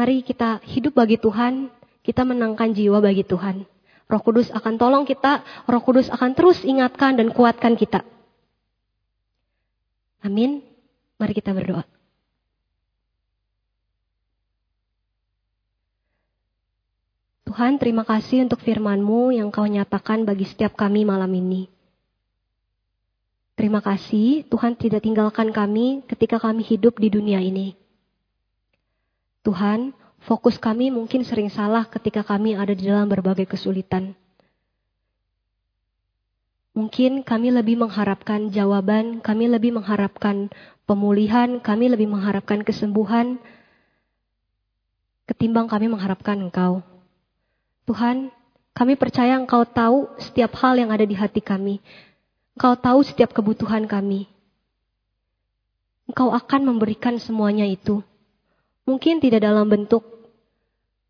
Mari 0.00 0.24
kita 0.24 0.64
hidup 0.64 0.96
bagi 0.96 1.20
Tuhan, 1.20 1.68
kita 2.00 2.24
menangkan 2.24 2.72
jiwa 2.72 3.04
bagi 3.04 3.20
Tuhan. 3.20 3.68
Roh 4.08 4.22
Kudus 4.24 4.48
akan 4.48 4.80
tolong 4.80 5.04
kita, 5.04 5.44
Roh 5.68 5.84
Kudus 5.84 6.08
akan 6.08 6.32
terus 6.32 6.64
ingatkan 6.64 7.20
dan 7.20 7.28
kuatkan 7.28 7.76
kita. 7.76 8.00
Amin. 10.24 10.64
Mari 11.20 11.36
kita 11.36 11.52
berdoa. 11.52 11.84
Tuhan, 17.44 17.76
terima 17.76 18.08
kasih 18.08 18.48
untuk 18.48 18.64
firman-Mu 18.64 19.36
yang 19.36 19.52
Kau 19.52 19.68
nyatakan 19.68 20.24
bagi 20.24 20.48
setiap 20.48 20.72
kami 20.80 21.04
malam 21.04 21.28
ini. 21.36 21.75
Terima 23.66 23.82
kasih 23.82 24.46
Tuhan 24.46 24.78
tidak 24.78 25.02
tinggalkan 25.02 25.50
kami 25.50 26.06
ketika 26.06 26.38
kami 26.38 26.62
hidup 26.62 27.02
di 27.02 27.10
dunia 27.10 27.42
ini. 27.42 27.74
Tuhan, 29.42 29.90
Fokus 30.22 30.54
kami 30.54 30.94
mungkin 30.94 31.26
sering 31.26 31.50
salah 31.50 31.82
ketika 31.90 32.22
kami 32.22 32.54
ada 32.54 32.70
di 32.70 32.86
dalam 32.86 33.10
berbagai 33.10 33.42
kesulitan. 33.50 34.14
Mungkin 36.78 37.26
kami 37.26 37.50
lebih 37.50 37.74
mengharapkan 37.82 38.54
jawaban, 38.54 39.18
kami 39.18 39.50
lebih 39.50 39.74
mengharapkan 39.74 40.46
pemulihan, 40.86 41.58
kami 41.58 41.90
lebih 41.90 42.06
mengharapkan 42.06 42.62
kesembuhan, 42.62 43.42
ketimbang 45.26 45.66
kami 45.66 45.90
mengharapkan 45.90 46.38
Engkau. 46.38 46.86
Tuhan, 47.82 48.30
kami 48.78 48.94
percaya 48.94 49.34
Engkau 49.34 49.66
tahu 49.66 50.06
setiap 50.22 50.54
hal 50.62 50.78
yang 50.78 50.94
ada 50.94 51.02
di 51.02 51.18
hati 51.18 51.42
kami. 51.42 51.82
Engkau 52.56 52.72
tahu 52.80 53.04
setiap 53.04 53.36
kebutuhan 53.36 53.84
kami. 53.84 54.32
Engkau 56.08 56.32
akan 56.32 56.72
memberikan 56.72 57.20
semuanya 57.20 57.68
itu. 57.68 58.00
Mungkin 58.88 59.20
tidak 59.20 59.44
dalam 59.44 59.68
bentuk 59.68 60.16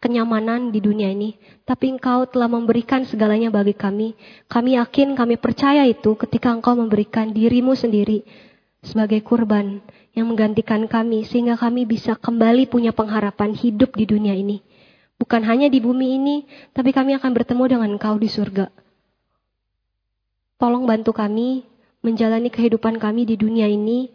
kenyamanan 0.02 0.74
di 0.74 0.82
dunia 0.82 1.06
ini, 1.06 1.38
tapi 1.62 1.94
Engkau 1.94 2.26
telah 2.26 2.50
memberikan 2.50 3.06
segalanya 3.06 3.54
bagi 3.54 3.78
kami. 3.78 4.18
Kami 4.50 4.74
yakin, 4.74 5.14
kami 5.14 5.38
percaya 5.38 5.86
itu 5.86 6.18
ketika 6.18 6.50
Engkau 6.50 6.74
memberikan 6.74 7.30
dirimu 7.30 7.78
sendiri 7.78 8.26
sebagai 8.82 9.22
kurban 9.22 9.86
yang 10.18 10.26
menggantikan 10.26 10.90
kami, 10.90 11.22
sehingga 11.30 11.54
kami 11.54 11.86
bisa 11.86 12.18
kembali 12.18 12.66
punya 12.66 12.90
pengharapan 12.90 13.54
hidup 13.54 13.94
di 13.94 14.02
dunia 14.02 14.34
ini. 14.34 14.66
Bukan 15.14 15.46
hanya 15.46 15.70
di 15.70 15.78
bumi 15.78 16.18
ini, 16.18 16.36
tapi 16.74 16.90
kami 16.90 17.14
akan 17.14 17.30
bertemu 17.30 17.64
dengan 17.70 17.88
Engkau 17.94 18.18
di 18.18 18.26
surga. 18.26 18.85
Tolong 20.56 20.88
bantu 20.88 21.12
kami 21.12 21.64
menjalani 22.00 22.48
kehidupan 22.48 22.96
kami 23.00 23.28
di 23.28 23.36
dunia 23.36 23.68
ini 23.68 24.08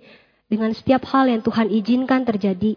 dengan 0.49 0.73
setiap 0.73 1.05
hal 1.09 1.29
yang 1.29 1.41
Tuhan 1.45 1.69
izinkan 1.69 2.25
terjadi 2.25 2.75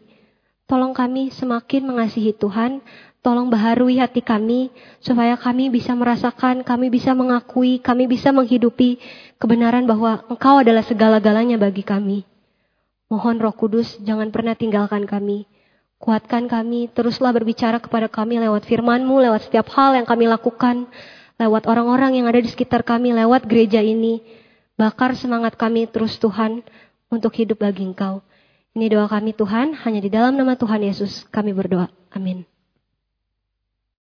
Tolong 0.65 0.97
kami 0.97 1.29
semakin 1.29 1.85
mengasihi 1.85 2.33
Tuhan, 2.33 2.81
tolong 3.21 3.53
baharui 3.53 4.01
hati 4.01 4.25
kami, 4.25 4.73
supaya 4.97 5.37
kami 5.37 5.69
bisa 5.69 5.93
merasakan, 5.93 6.65
kami 6.65 6.89
bisa 6.89 7.13
mengakui, 7.13 7.85
kami 7.85 8.09
bisa 8.09 8.33
menghidupi 8.33 8.97
kebenaran 9.37 9.85
bahwa 9.85 10.25
Engkau 10.33 10.65
adalah 10.65 10.81
segala-galanya 10.81 11.61
bagi 11.61 11.85
kami. 11.85 12.25
Mohon 13.13 13.45
Roh 13.45 13.53
Kudus, 13.53 14.01
jangan 14.01 14.33
pernah 14.33 14.57
tinggalkan 14.57 15.05
kami. 15.05 15.45
Kuatkan 16.01 16.49
kami, 16.49 16.89
teruslah 16.89 17.37
berbicara 17.37 17.77
kepada 17.77 18.09
kami 18.09 18.41
lewat 18.41 18.65
firman-Mu, 18.65 19.21
lewat 19.21 19.53
setiap 19.53 19.69
hal 19.77 20.01
yang 20.01 20.09
kami 20.09 20.25
lakukan, 20.33 20.89
lewat 21.39 21.67
orang-orang 21.67 22.19
yang 22.21 22.27
ada 22.31 22.41
di 22.41 22.51
sekitar 22.51 22.87
kami, 22.87 23.15
lewat 23.15 23.47
gereja 23.49 23.83
ini. 23.83 24.23
Bakar 24.75 25.15
semangat 25.15 25.55
kami 25.55 25.87
terus 25.87 26.19
Tuhan 26.19 26.63
untuk 27.07 27.31
hidup 27.39 27.63
bagi 27.63 27.87
Engkau. 27.87 28.23
Ini 28.75 28.91
doa 28.91 29.07
kami 29.07 29.31
Tuhan, 29.39 29.71
hanya 29.87 30.01
di 30.03 30.11
dalam 30.11 30.35
nama 30.35 30.59
Tuhan 30.59 30.83
Yesus 30.83 31.23
kami 31.31 31.55
berdoa. 31.55 31.87
Amin. 32.11 32.43